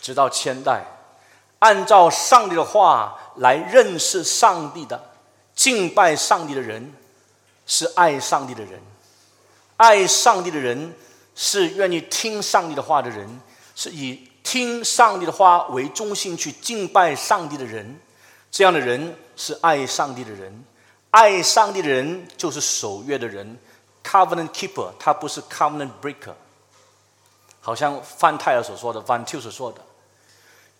[0.00, 0.84] 直到千代。
[1.58, 5.10] 按照上帝的话来认识上帝的、
[5.56, 6.92] 敬拜上帝的人，
[7.66, 8.80] 是爱上帝的人。
[9.78, 10.94] 爱上帝的人，
[11.34, 13.40] 是愿意听上帝的话的人，
[13.74, 14.30] 是以。
[14.46, 17.98] 听上帝的话为中心去敬拜上帝的人，
[18.48, 20.64] 这样的人是爱上帝的人。
[21.10, 23.58] 爱上帝的人就是守约的人
[24.04, 26.32] ，covenant keeper，他不是 covenant breaker。
[27.60, 29.80] 好像范泰尔所说的，范丘所说的，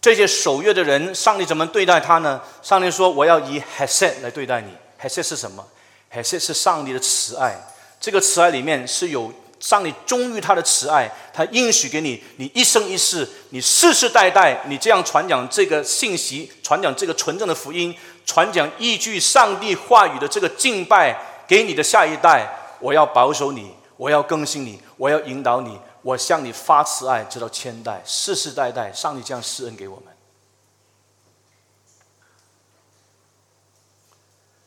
[0.01, 2.41] 这些守约的人，上帝怎么对待他呢？
[2.63, 4.73] 上帝说：“我要以 hesed 来对待你。
[5.03, 5.67] hesed 是什么
[6.13, 7.57] ？hesed 是上帝的慈爱。
[7.99, 22.49] 这个慈爱里面是有。”上帝忠于他的慈爱，他应许给你，你一生一世，你世世代代，你这样传讲这个信息，传讲这个纯正的福音，传讲依据上帝话语的这个敬拜给你的下一代。
[22.79, 30.05] 我要保守你，我要更新你，我要引导你，我向你发慈爱，直到千代，世世代代，上帝这样施恩给我们。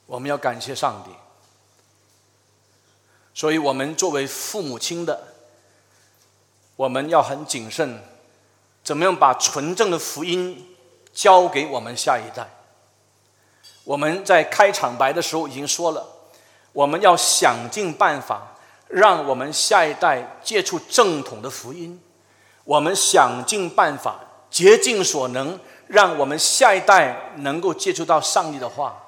[0.07, 1.11] 我们要感谢上帝。
[3.39, 5.17] 所以，我们作为父母亲的，
[6.75, 8.03] 我们要很谨慎，
[8.83, 10.75] 怎么样把纯正的福音
[11.13, 12.49] 交给我们下一代？
[13.85, 16.05] 我们在开场白的时候已经说了，
[16.73, 18.57] 我们要想尽办法，
[18.89, 21.97] 让我们下一代接触正统的福音。
[22.65, 24.19] 我们想尽办法，
[24.51, 29.01] 竭尽所能，让我们下一代能够接触到上帝的话。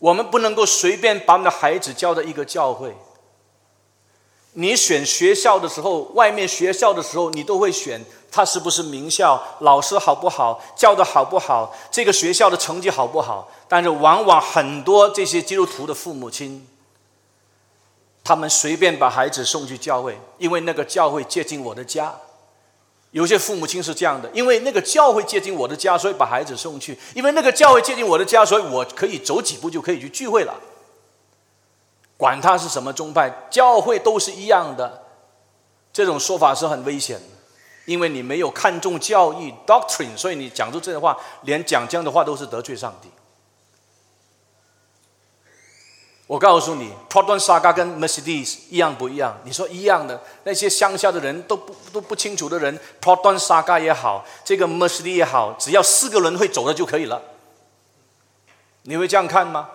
[0.00, 2.96] 我们不能够随便把我们的孩子交到一个教会。
[4.54, 13.48] 你选学校的时候，外面学校的时候，你都会选他是不是名校，老师好不好，教的好不好，这个学校的成绩好不好。
[13.68, 16.66] 但是，往往很多这些基督徒的父母亲，
[18.24, 22.16] 他们随便把孩子送去教会，因为那个教会接近我的家。
[23.12, 30.54] 有些父母亲是这样的，因为那个教会接近我的家，所以把孩子送去；因为那个教会接近我的家，所以我可以走几步就可以去聚会了。
[32.16, 35.02] 管他是什么宗派，教会都是一样的。
[35.92, 37.26] 这种说法是很危险的，
[37.84, 43.08] 因为你没有看重教义 （doctrine），所以你讲出这样的话，连讲这样的话都是得罪上帝。
[46.30, 49.36] 我告诉你 p r o t o n Saga 跟 Mercedes 一样不一样？
[49.42, 57.20] 你说一样的，那些乡下的人都不都不清楚的人 p r o t o n Saga 也好，这个 Mercedes 也好，只要四个人会走的就可以了。
[58.82, 59.68] 你会这样看吗？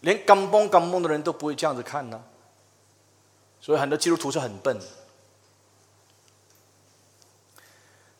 [0.00, 2.20] 连刚崩刚崩的人都不会这样子看呢。
[3.60, 4.80] 所以很多基督徒是很笨。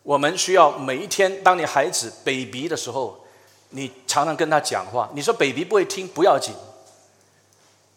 [0.05, 3.27] 我们需要每一天，当你孩子 baby 的时候，
[3.71, 5.11] 你常常跟他讲话。
[5.13, 6.55] 你说 baby 不会听，不要紧。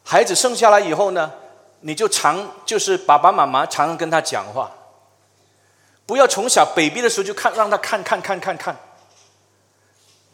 [0.04, 1.32] 孩子生下来以后呢，
[1.82, 4.72] 你就常就是爸爸妈妈常常跟他讲话，
[6.06, 8.76] 不要从小 baby 的时候就看让他看看看看看。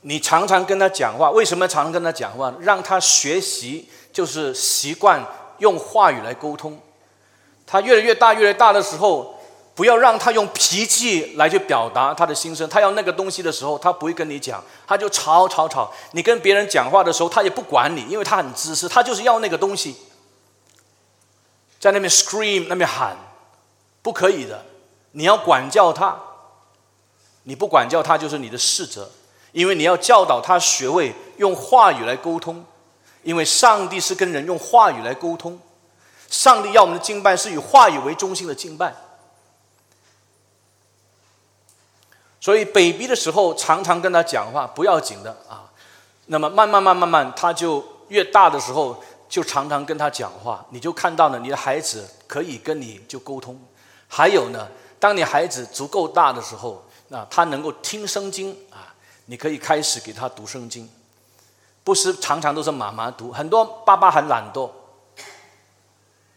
[0.02, 2.54] 你常常跟他讲话，为什么常常跟他讲话？
[2.60, 5.26] 让他学习就是习惯
[5.60, 6.80] 用话语来沟通。
[7.66, 9.39] 他越来越大越来越大的时候。
[9.80, 12.68] 不要让他用脾气来去表达他的心声。
[12.68, 15.90] 他要那个东西的时候，他不会跟你讲，他就吵吵吵。
[16.12, 19.96] 你跟别人讲话的时候，他也不管你，因为他很自私，他就是要那个东西，
[21.80, 23.16] 在那边 scream 那边喊，
[24.02, 24.66] 不可以的。
[25.14, 26.20] 你要管教他，
[27.44, 29.10] 你不管教他就是你的侍者，
[29.54, 32.66] 因为你要教导他学会用话语来沟通，
[33.24, 35.58] 因为上帝是跟人用话语来沟通。
[36.28, 38.94] 上帝要我们的敬拜是以话语为中心的敬拜。
[42.42, 45.70] 所以，baby 的时候常常跟他讲话不要紧的啊。
[46.28, 53.60] 那么慢慢慢慢慢，他就越大的时候就常常跟他讲话，你就看到了你的孩子可以跟你就沟通。
[54.08, 54.68] 还有呢，
[55.00, 58.94] 当你孩子足够大的时候，那他能够听圣经啊，
[59.26, 60.90] 你可以开始给他读圣经，
[61.84, 64.70] 不是常常都是妈妈读，很多爸爸很懒惰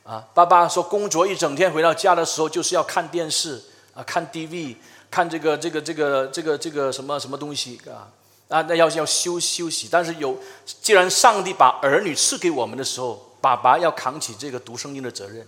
[0.05, 0.27] 啊。
[0.35, 3.63] 爸爸说工作一整天回到家的时候就是要看电视
[3.95, 4.77] 啊，看 DV。
[5.13, 8.09] 看这个这个这个这个这个什么什么东西啊
[8.49, 9.87] 啊，那要要休休息。
[9.91, 15.47] 但是有，既然上帝把儿女赐给我们的时候，爸爸要扛起这个读圣经的责任。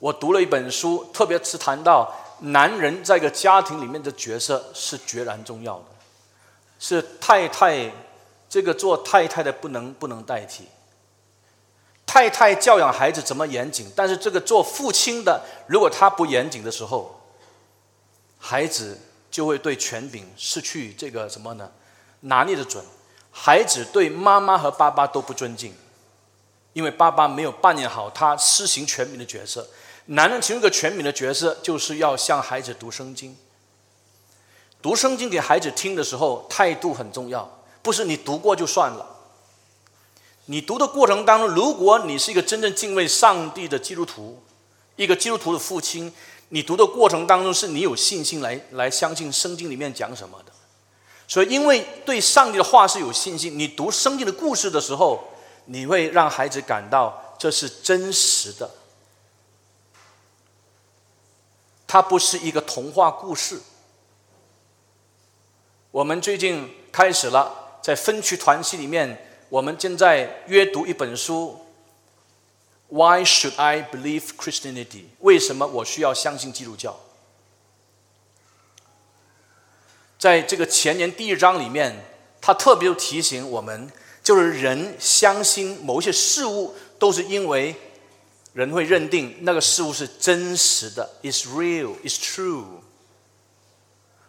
[0.00, 5.84] 我读了一本书，特别是谈到男人在一个家庭里面的角色是决然重要的，
[6.80, 7.92] 是太太
[8.48, 10.66] 这个做太太的不能不能代替。
[12.04, 17.21] 太太教养孩子怎么严谨，但是这个做父亲的，如果他不严谨的时候，
[18.44, 18.98] 孩子
[19.30, 21.70] 就会对权柄失去这个什么呢？
[22.22, 22.84] 拿捏的准，
[23.30, 25.72] 孩子对妈妈和爸爸都不尊敬，
[26.72, 29.68] 因为爸爸没有扮演好他施行权柄的角色。
[30.06, 33.36] 男人其中一个权柄的角色，就是要向孩子读圣经。
[34.82, 37.48] 读圣经给孩子听的时候，态度很重要，
[37.80, 39.20] 不是你读过就算了。
[40.46, 44.42] 你读的过程当中，如果你是一个真正敬畏上帝的基督徒，
[44.96, 46.12] 一个基督徒的父亲，
[46.54, 50.52] 你读的过程当中是你有信心来来相信圣经里面讲什么的。
[51.26, 55.24] 所以，因为对上帝的话是有信心，你读圣经的故事的时候，
[55.64, 58.70] 你会让孩子感到这是真实的。
[61.86, 63.58] 它不是一个童话故事。
[65.90, 71.61] 我们最近开始了在分区团契里面，我们正在阅读一本书。
[72.92, 75.04] Why should I believe Christianity？
[75.20, 77.00] 为什么我需要相信基督教？
[80.18, 82.04] 在这个前年第一章里面，
[82.42, 83.90] 他特别提醒我们，
[84.22, 87.74] 就是人相信某些事物，都是因为。
[88.52, 92.66] 人会认定那个事物是真实的，is real, is true。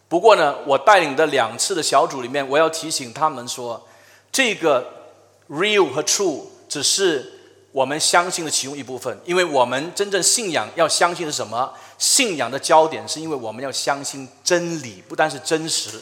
[0.08, 3.86] 不过呢，我带领的两次的小组里面，我要提醒他们说，
[4.32, 5.10] 这个
[5.50, 7.33] real 和 true 只是
[7.74, 11.74] 我们相信的其中一部分，因为我们真正信仰要相信的是什么？
[11.98, 16.00] 信仰的焦点是因为我们要相信真理，不单是真实。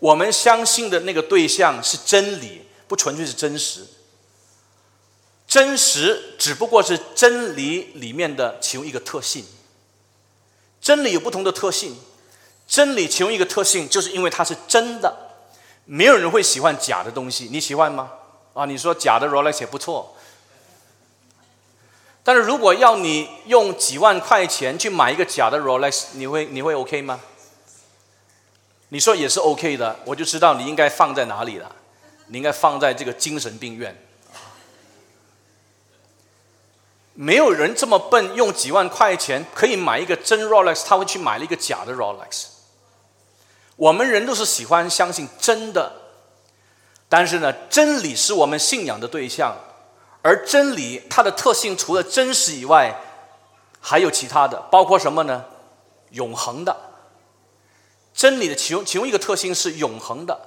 [0.00, 3.86] 我们相信的那个对象是真理，不纯粹是真实。
[5.46, 9.44] 真实只不过是真理里面的其中一个特性。
[10.80, 11.96] 真理有不同的特性，
[12.66, 15.16] 真理其中一个特性就是因为它是真的，
[15.84, 17.48] 没有人会喜欢假的东西。
[17.52, 18.10] 你喜欢吗？
[18.56, 20.16] 啊，你说假的 Rolex 也不错，
[22.24, 27.20] 但是如果要你用几万块钱去买一个假的 Rolex，你会你会 OK 吗？
[28.88, 31.70] 你说也是 OK 的，我就知道你应该放在哪里了，
[32.28, 33.94] 你应该放在这个精神病院。
[37.12, 42.46] 没有人这么笨，用几万块钱可以买一个真 Rolex，他会去买了一个假的 Rolex。
[43.76, 46.05] 我们人都是喜欢相信真的，
[47.16, 49.56] 但是呢，真理是我们信仰的对象，
[50.20, 52.94] 而真理它的特性除了真实以外，
[53.80, 55.46] 还有其他的，包括什么呢？
[56.10, 56.76] 永恒的。
[58.12, 60.38] 真理的其中其中一个特性是永恒的、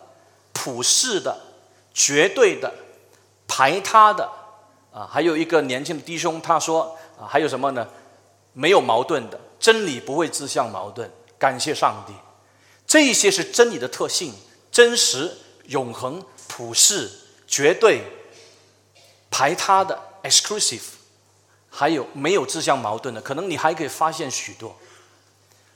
[0.53, 1.35] 普世的、
[1.91, 2.71] 绝对的、
[3.47, 4.29] 排他的。
[4.93, 7.87] 啊，还有一个年轻的弟兄，他说啊，还有什么呢？
[8.53, 11.11] 没有矛盾的真理不会自相矛盾。
[11.39, 12.13] 感谢上帝，
[12.85, 14.35] 这些是真理的特性：
[14.71, 17.09] 真实、永恒、普世、
[17.47, 18.03] 绝对、
[19.31, 20.81] 排他的 （exclusive），
[21.69, 23.21] 还有没有自相矛盾的。
[23.21, 24.75] 可能你还可以发现许多。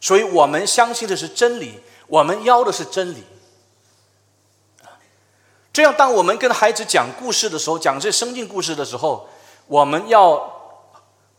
[0.02, 3.24] 所以我们相信的是真理，我们要的是真理。
[5.72, 9.30] 这样，当我们跟孩子讲故事的时候，讲这生境故事的时候，
[9.68, 10.52] 我们要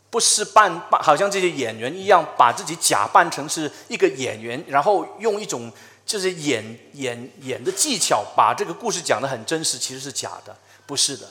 [0.09, 5.71] 不是扮扮，好像这些演员一样，把自己假扮成是一个演员，然后用一种
[6.05, 11.27] 就是演演演的技巧，把这个故事讲得很真实，其实是假的，不是的。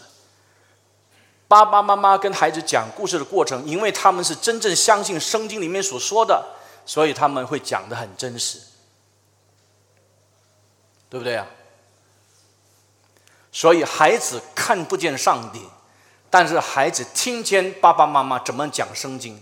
[1.46, 6.44] 爸爸妈妈跟孩子讲故事的过程，因为他们是真正相信圣经里面所说的，
[6.84, 8.58] 所以他们会讲得很真实，
[11.08, 11.46] 对不对啊？
[13.52, 15.62] 所以孩子看不见上帝，
[16.28, 19.40] 但是孩子听见爸爸妈妈怎么讲圣经。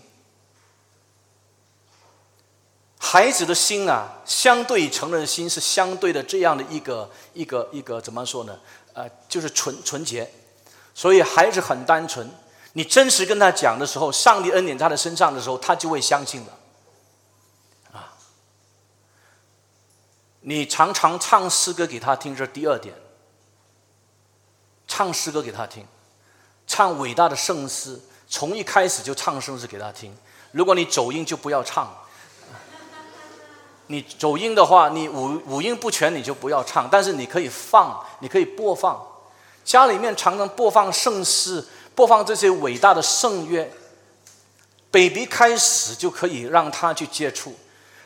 [3.04, 8.56] 孩子的心啊，相对成人的心是相对的这样的一个一个一个怎么说呢？
[8.92, 10.32] 呃，就是纯纯洁。
[10.94, 12.30] 所以孩子很单纯，
[12.74, 16.58] 你真实跟他讲的时候，上帝恩典在他身上的时候，他就会相信了。
[17.92, 18.14] 啊，
[20.42, 22.94] 你常常唱诗歌给他听，这是第二点。
[24.86, 25.84] 唱诗歌给他听，
[26.68, 30.16] 唱伟大的圣诗，从一开始就唱圣诗给他听。
[30.52, 31.92] 如果你走音，就不要唱。
[33.92, 36.88] 你走音的话，你五五音不全，你就不要唱。
[36.90, 39.06] 但是你可以放，你可以播放。
[39.62, 41.62] 家里面常常播放圣诗，
[41.94, 43.70] 播放这些伟大的圣乐。
[44.90, 47.54] baby 开始就可以让他去接触，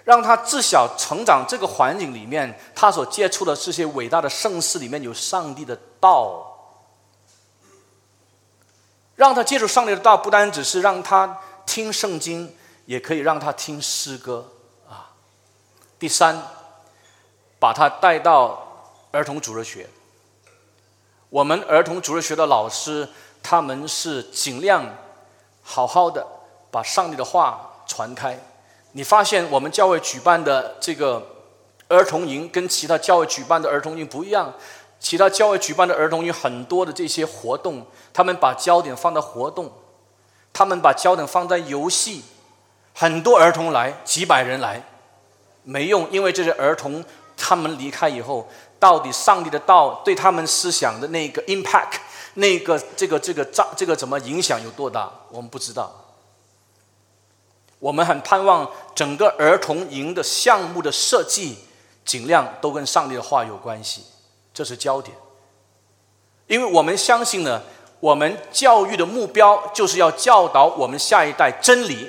[0.02, 6.52] 让他自小成长这个环境里面，他所接触的这些伟大的圣诗里面有上帝的道。
[9.14, 12.52] 让他接触上帝的道，不单只是让他听圣经，
[12.86, 14.52] 也可以让他听诗歌。
[15.98, 16.42] 第三，
[17.58, 19.88] 把他带到儿童主日学。
[21.30, 23.08] 我们儿童主日学的老师，
[23.42, 24.84] 他们是尽量
[25.62, 26.26] 好好的
[26.70, 28.38] 把上帝的话传开。
[28.92, 31.26] 你发现我们教会举办的这个
[31.88, 34.52] 儿童营，跟其他教会举办的儿童营不一样。
[34.98, 39.70] 其他教会举办的儿童营很多的这些活动，他们把焦点放在活动，
[40.52, 42.22] 他们把焦点放在游戏，
[42.94, 44.82] 很多儿童来，几百人来，
[45.68, 47.04] 没用，因为这些儿童
[47.36, 48.48] 他们离开以后，
[48.78, 51.98] 到底上帝的道对他们思想的那个 impact，
[52.34, 56.04] 那个这个这个障这个怎么影响有多大，我们不知道。
[57.80, 61.58] 我们很盼望整个儿童营的项目的设计，
[62.04, 64.04] 尽量都跟上帝的话有关系。
[64.54, 65.16] 这是焦点，
[66.46, 67.60] 因为我们相信呢，
[67.98, 72.08] 我们教育的目标就是要教导我们下一代真理。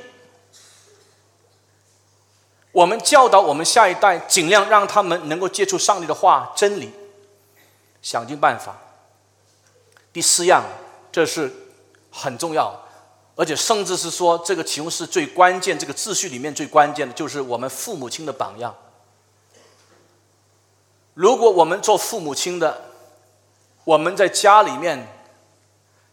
[2.78, 6.92] 我们教导我们下一代，尽量让他们能够接触上帝的话、真理，
[8.04, 8.78] 想尽办法。
[10.14, 10.64] 第四样，
[11.12, 11.52] 这是
[12.12, 12.80] 很重要，
[13.36, 18.76] 而且甚至是说，这个其中是最关键，这个秩序里面最关键的就是我们父母亲的榜样。
[21.16, 22.92] 如果我们做父母亲的，
[23.86, 25.08] 我们在家里面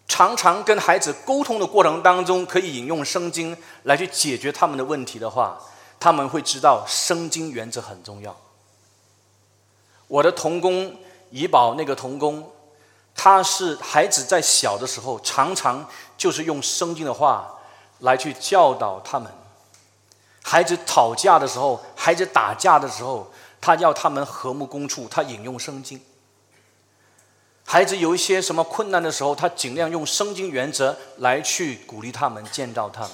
[0.08, 5.60] 常常跟孩子沟通的过程当中，可以引用圣经来去解决他们的问题的话，
[6.04, 8.36] 他们会知道生经原则很重要。
[10.06, 10.94] 我的童工
[11.30, 12.52] 怡宝那个童工，
[13.14, 15.88] 他是孩子在小的时候，常常
[16.18, 17.58] 就是用圣经的话
[18.00, 19.32] 来去教导他们。
[20.42, 23.32] 孩子吵架的时候，孩子打架的时候。
[23.62, 25.98] 他要他们和睦共处，他引用圣经。
[27.64, 33.10] 孩子有一些什么困难的时候，他尽量用圣经原则来去鼓励他们、建造他们。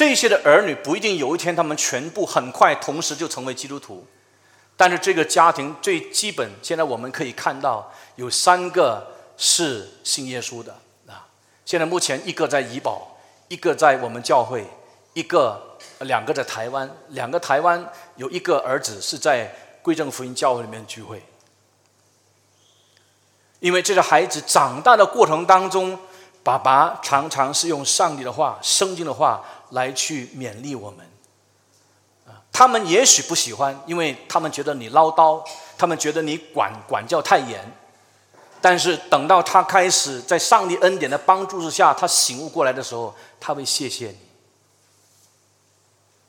[0.00, 4.06] 这些的儿女不一定有一天他们全部很快同时就成为基督徒，
[4.74, 10.72] 但是这个家庭最基本，现在我们可以看到有三个是信耶稣的
[11.06, 11.28] 啊。
[11.66, 13.14] 现在目前一个在怡保，
[13.48, 14.66] 一个在我们教会，
[15.12, 15.66] 一个。
[16.00, 21.22] 两个在台湾，两个台湾有一个儿子是在贵正福音教会里面聚会，
[23.58, 25.98] 因为这个孩子长大的过程当中，
[26.42, 31.06] 爸爸常常是用上帝的话、圣经的话来去勉励我们。
[32.26, 35.42] 啊他们也许不喜欢，因为他们觉得你唠叨，
[35.78, 37.72] 他们觉得你管管教太严。
[38.60, 44.18] 但是等到他开始在上帝恩典的帮助之下，他醒悟过来的时候，他会谢谢你。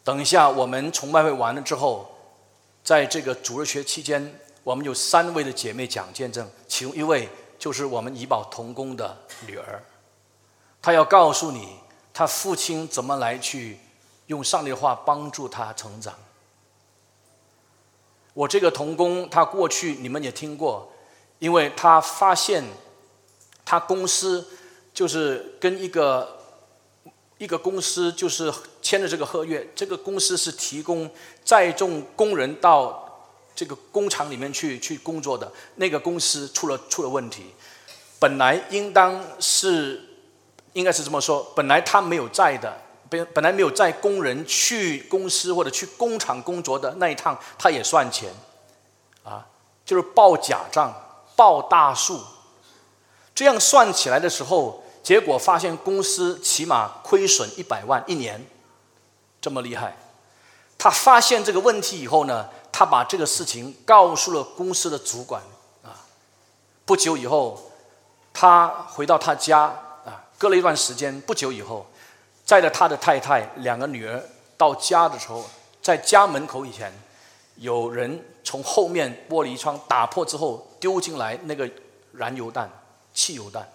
[0.04, 2.10] 等一下，我们崇拜会完了之后，
[2.84, 7.28] 在这个主日学期间，我们有三位的姐妹讲见证，其中一位
[7.60, 9.84] 就是我们怡宝同工的女儿，
[10.82, 11.76] 她要告诉你，
[12.14, 13.80] 他父亲怎么来去
[14.28, 16.14] 用上帝的话帮助他成长。
[18.34, 20.92] 我这个童工，他过去你们也听过，
[21.40, 22.64] 因为他发现
[23.66, 24.48] 他公司
[24.94, 26.38] 就是跟一个。
[27.38, 28.54] 一个公司就是
[28.84, 31.10] 签了这个合约，这个公司是提供
[31.44, 35.52] 载重工人到这个工厂里面去去工作的。
[35.78, 37.46] 那个公司出了出了问题，
[38.20, 40.11] 本来应当是
[40.74, 42.78] 应该是这么说，本来他没有在的，
[43.10, 48.34] 本本来没有在工人去公司或者去工厂工作的那一趟，他也算钱，
[49.24, 49.46] 啊，
[49.86, 50.94] 就是报假账，
[51.36, 52.22] 报大数，
[53.34, 54.84] 这样算起来的时候。
[55.04, 58.46] 结果发现公司起码亏损一百万一年，
[59.42, 59.98] 这么厉害。
[60.78, 65.42] 他发现这个问题以后呢，他把这个事情告诉了公司的主管
[65.84, 66.06] 啊。
[66.86, 67.72] 不久以后，
[68.32, 69.76] 他回到他家，
[70.42, 71.86] 隔了一段时间，不久以后，
[72.44, 74.20] 载着他的太太两个女儿
[74.58, 75.48] 到家的时候，
[75.84, 76.92] 在家门口以前，
[77.58, 81.70] 有人从后面玻璃窗打破之后丢进来那个
[82.14, 82.68] 燃油弹、
[83.14, 83.72] 汽油弹。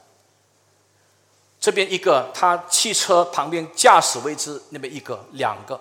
[1.61, 5.81] 这边一个，他汽车旁边驾驶位置那边一个，两个，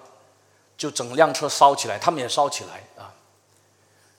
[0.77, 3.11] 就整辆车烧起来，他们也烧起来啊。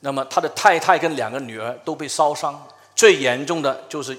[0.01, 4.19] 那么他的太太跟两个女儿都被烧伤，最严重的就是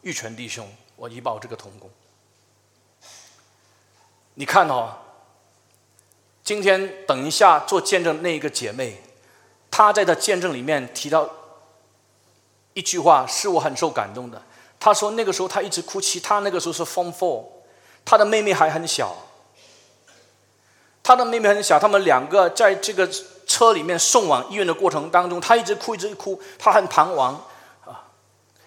[0.00, 0.66] 玉泉弟兄，
[1.04, 1.90] 我医保这个童工。
[4.34, 4.94] 你看哦，
[6.42, 9.02] 今天等一下做见证那一个姐妹，
[9.70, 11.28] 她在她见证里面提到
[12.72, 14.40] 一句话，是我很受感动的。
[14.80, 17.44] 他说：“那个时候他一直哭泣，他那个时候是 Form Four，
[18.04, 19.14] 他的妹妹还很小。
[21.02, 23.06] 他的妹妹很小，他们两个在这个
[23.46, 27.34] 车里面送往医院的过程当中，他一直哭，一直哭，他很彷徨
[27.84, 28.08] 啊。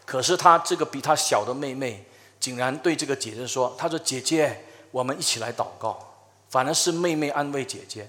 [0.05, 2.06] 可是他这个比他小的妹妹，
[2.39, 5.99] 竟然对这个姐姐说：“他说姐姐，我们一起来祷告。”
[6.49, 8.07] 反而是妹妹安慰姐姐。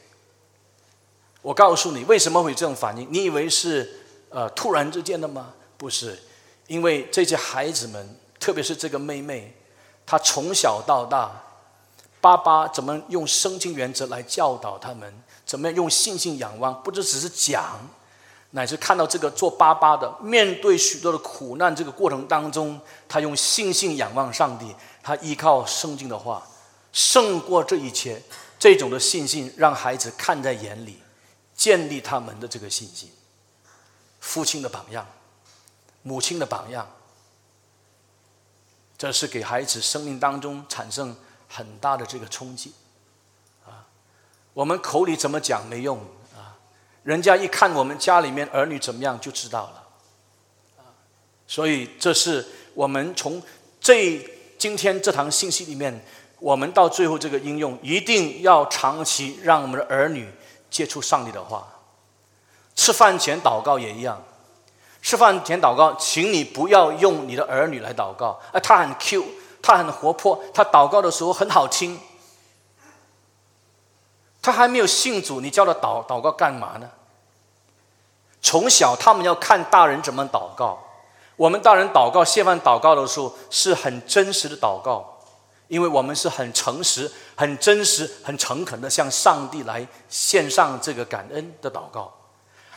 [1.43, 3.07] 我告诉你，为什么会这种反应？
[3.11, 5.55] 你以为是呃突然之间的吗？
[5.76, 6.18] 不是，
[6.66, 9.55] 因为这些孩子们，特别是这个妹妹，
[10.07, 11.31] 她从小到大，
[12.20, 15.12] 爸爸怎么用圣经原则来教导他们？
[15.45, 16.81] 怎么样用信心仰望？
[16.83, 17.79] 不只只是讲，
[18.51, 26.47] 乃至看到这个做爸爸的，面对许多的苦难这个过程当中，他用信心仰望上帝，他依靠圣经的话，
[26.93, 28.23] 胜过这一切。
[28.59, 31.03] 这种的信心让孩子看在眼里。
[31.55, 33.11] 建立他们的这个信心，
[34.21, 35.05] 父亲的榜样，
[36.03, 36.89] 母亲的榜样，
[38.97, 41.17] 这是给孩子生命当中产生
[41.49, 42.73] 很大的这个冲击，
[43.67, 43.83] 啊，
[44.55, 46.01] 我们口里怎么讲没用，
[47.09, 49.83] 人家一看我们家里面儿女怎么样就知道了，
[51.47, 53.43] 所以这是我们从
[53.81, 54.23] 这
[54.59, 56.05] 今天这堂信息里面，
[56.39, 60.31] 我们到最后这个应用一定要长期让我们的儿女。
[60.69, 61.67] 接触上帝的话，
[62.75, 64.23] 吃饭前祷告也一样。
[65.01, 68.39] 吃饭前祷告，请你不要用你的儿女来祷告。
[68.53, 69.25] 啊，他很 Q，
[69.63, 71.99] 他很活泼，他祷告的时候很好听。
[74.43, 76.91] 他还没有信主，你叫他祷祷告干嘛呢？
[78.41, 80.78] 从小他们要看大人怎么祷告。
[81.36, 85.14] 我们大人祷告、谢饭祷告的时候是很真实的祷告。
[85.68, 92.11] 因为我们是很诚实、很真实、很诚恳的向上帝来献上这个感恩的祷告。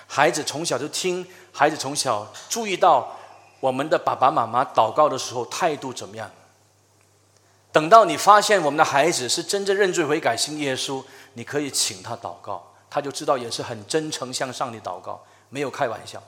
[0.08, 3.16] 孩子从小就听，孩子从小注意到
[3.62, 6.30] 我们的爸爸妈妈祷告的时候态度怎么样。
[7.72, 11.02] 等到你发现我们的孩子是真正认罪悔改信耶稣，
[11.36, 16.24] 你可以请他祷告，他就知道也是很真诚向上帝祷告，没有开玩笑。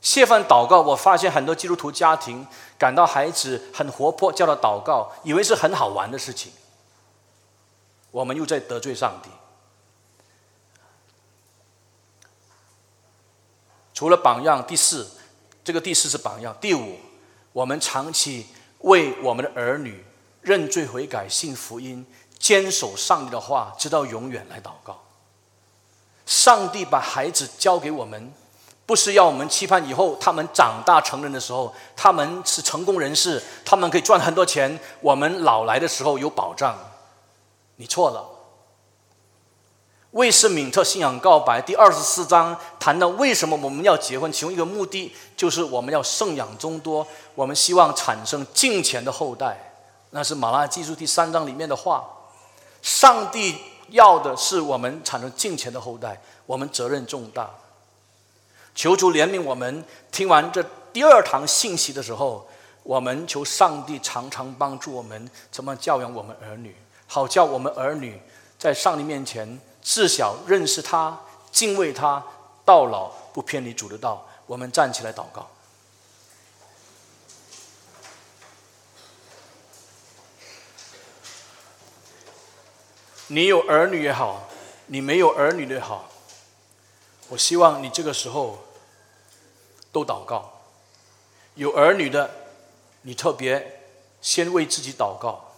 [0.00, 2.46] 谢饭祷告，我发现很多基督徒家庭
[2.78, 6.52] 感到孩子很活泼，叫他祷告，以为是很好玩的事情。
[8.10, 9.30] 我们又在得罪上帝。
[13.94, 15.10] 除了榜样，第四，
[15.64, 16.54] 这个第四是榜样。
[16.60, 16.98] 第五，
[17.52, 18.46] 我们长期
[18.80, 20.04] 为我们的儿女
[20.42, 22.04] 认罪悔改、信福音、
[22.38, 25.03] 坚守上帝的话，直到永远来祷告。
[26.26, 28.32] 上帝把孩子交给我们。
[28.86, 36.76] 不是要我们期盼以后他们长大成人的时候，他们是成功人士，他们可以赚很多钱，我们老来的时候有保障。
[37.76, 38.28] 你错了。
[40.10, 49.72] 卫斯敏特信仰告白第二十四章谈到为什么我们要结婚，其中一个目的就是我们要圣养众多，我们希望产生敬虔的后代。
[50.10, 52.04] 那是马拉基书第三章里面的话。
[52.82, 53.56] 上帝
[53.90, 57.50] 要的是我们产生敬虔的后代，我们责任重大。
[58.74, 62.46] 求主怜悯我们，听完这第二堂信息的时候，
[62.82, 66.74] 我们求上帝常常帮助我们，怎么教养我们儿女，
[67.06, 68.20] 好叫我们儿女
[68.58, 71.16] 在上帝面前自小认识他、
[71.52, 72.22] 敬畏他，
[72.64, 74.26] 到老不偏离主的道。
[74.46, 75.48] 我们站起来祷告。
[83.34, 84.48] 你有儿女也好，
[84.86, 86.08] 你没有儿女也好。
[87.30, 88.64] 我希望你这个时候
[89.90, 90.60] 都祷告。
[91.56, 92.30] 有儿女的，
[93.02, 93.80] 你特别
[94.20, 95.52] 先为自己祷告。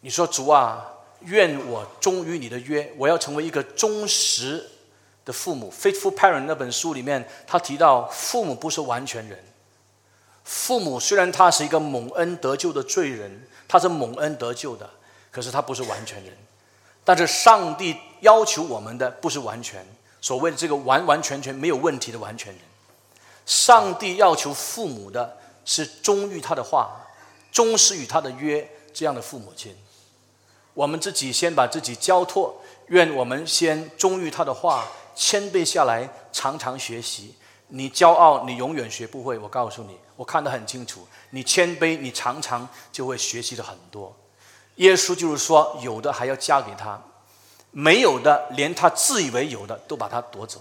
[0.00, 4.68] 你说：“主啊，愿我忠于你的约，我要成为一个忠实
[5.24, 9.42] 的父母。” Faithful Parent 那本书里面，他提到父母不是完全人。
[10.44, 14.90] 父母虽然他是一个蒙恩得救的罪人，他是蒙恩得救的，
[15.30, 16.36] 可是他不是完全人。
[17.04, 19.86] 但是上帝要求我们的不是完全。
[20.20, 22.60] 所谓的这个完完全全没有问题的完全人，
[23.46, 27.06] 上帝要求父母的是忠于他的话，
[27.52, 29.76] 忠实与他的约这样的父母亲。
[30.74, 37.36] 我们自己先把自己交托，愿我们先忠于他的话，谦卑下来，常常学习。
[37.68, 39.38] 你骄傲，你永远学不会。
[39.38, 41.06] 我告诉你，我看得很清楚。
[41.30, 44.14] 你谦卑，你常常就会学习的很多。
[44.78, 47.00] 耶稣就是说，有的还要嫁给他。
[47.70, 50.60] 没有的，连他自以为有的都把他夺走。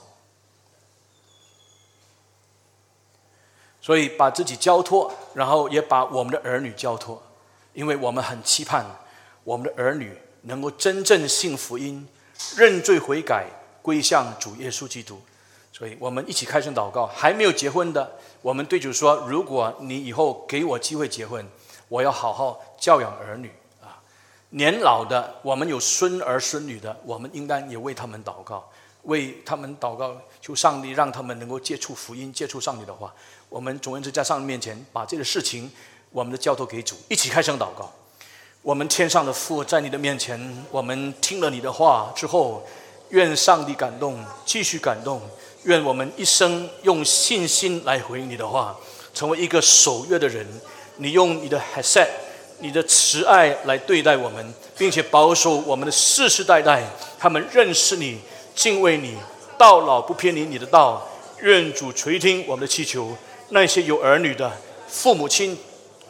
[3.81, 7.23] 所以把自己交托，然后也把我们的儿女交托，
[7.73, 8.85] 因为我们很期盼
[9.45, 12.05] 我们的儿女能够真正信福音、
[12.57, 13.47] 认罪悔改、
[13.81, 15.21] 归向主耶稣基督。
[15.71, 17.05] 所以我们一起开声祷告。
[17.05, 18.11] 还没有结婚的，
[18.41, 21.47] 我们对主说：如果你以后给我机会结婚，
[21.87, 23.49] 我要好好教养儿女。
[24.57, 28.67] 年老的，我们有孙儿孙女的，我们应当也为他们祷告，
[29.03, 33.13] 为他们祷告，求上帝让他们能够接触福音，接触上帝的话。
[33.49, 35.71] 我们总而言之，在上帝面前把这个事情，
[36.09, 37.93] 我们的交托给主，一起开声祷告。
[38.63, 42.67] 我们天上的父，在你的面前，我们听了你的话之后，
[43.09, 45.21] 愿上帝感动，继续感动。
[45.65, 48.75] 愿我们一生用信心来回应你的话，
[49.13, 50.45] 成为一个守约的人。
[50.97, 52.07] 你用你的 has，
[52.59, 56.83] 你的慈爱来对待我们，并且保守我们的世世代代，
[57.19, 58.19] 他们认识你，
[58.55, 59.15] 敬畏你，
[59.57, 61.07] 到老不偏离你的道。
[61.41, 63.15] 愿主垂听我们的祈求。
[63.49, 64.51] 那些有儿女的
[64.87, 65.57] 父母亲，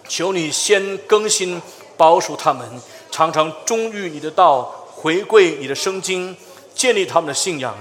[0.07, 1.61] 求你先更新。
[1.97, 2.63] 保守他们，
[3.09, 6.37] 常常忠于你的道，回归你的圣经，
[6.75, 7.75] 建立他们的信仰，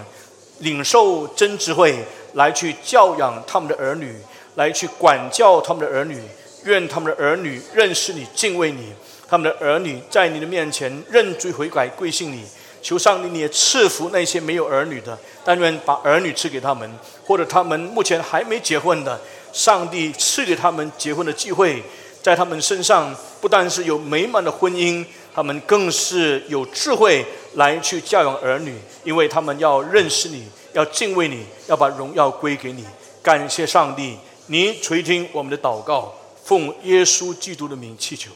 [0.60, 2.02] 领受真智慧，
[2.32, 4.16] 来去教养他们的儿女，
[4.54, 6.18] 来去管教他们的儿女。
[6.70, 8.92] 愿他们的儿女认识你，敬畏你；
[9.28, 12.44] 他们的儿女在你的面前认罪悔改，归信你。
[12.82, 16.88] 求上帝，你也赐福那些没有儿女的，但愿把儿女赐给他们，
[17.24, 19.20] 或者他们目前还没结婚的，
[19.52, 21.82] 上帝赐给他们结婚的机会。
[22.22, 32.84] 在他们身上，不但是有美满的婚姻，他们更是有智慧来去教养儿女，因为他们要认识你，要敬畏你，要把荣耀归给你。
[33.22, 36.12] 感谢上帝，你垂听我们的祷告，
[36.46, 38.30] 奉耶稣基督的名祈求。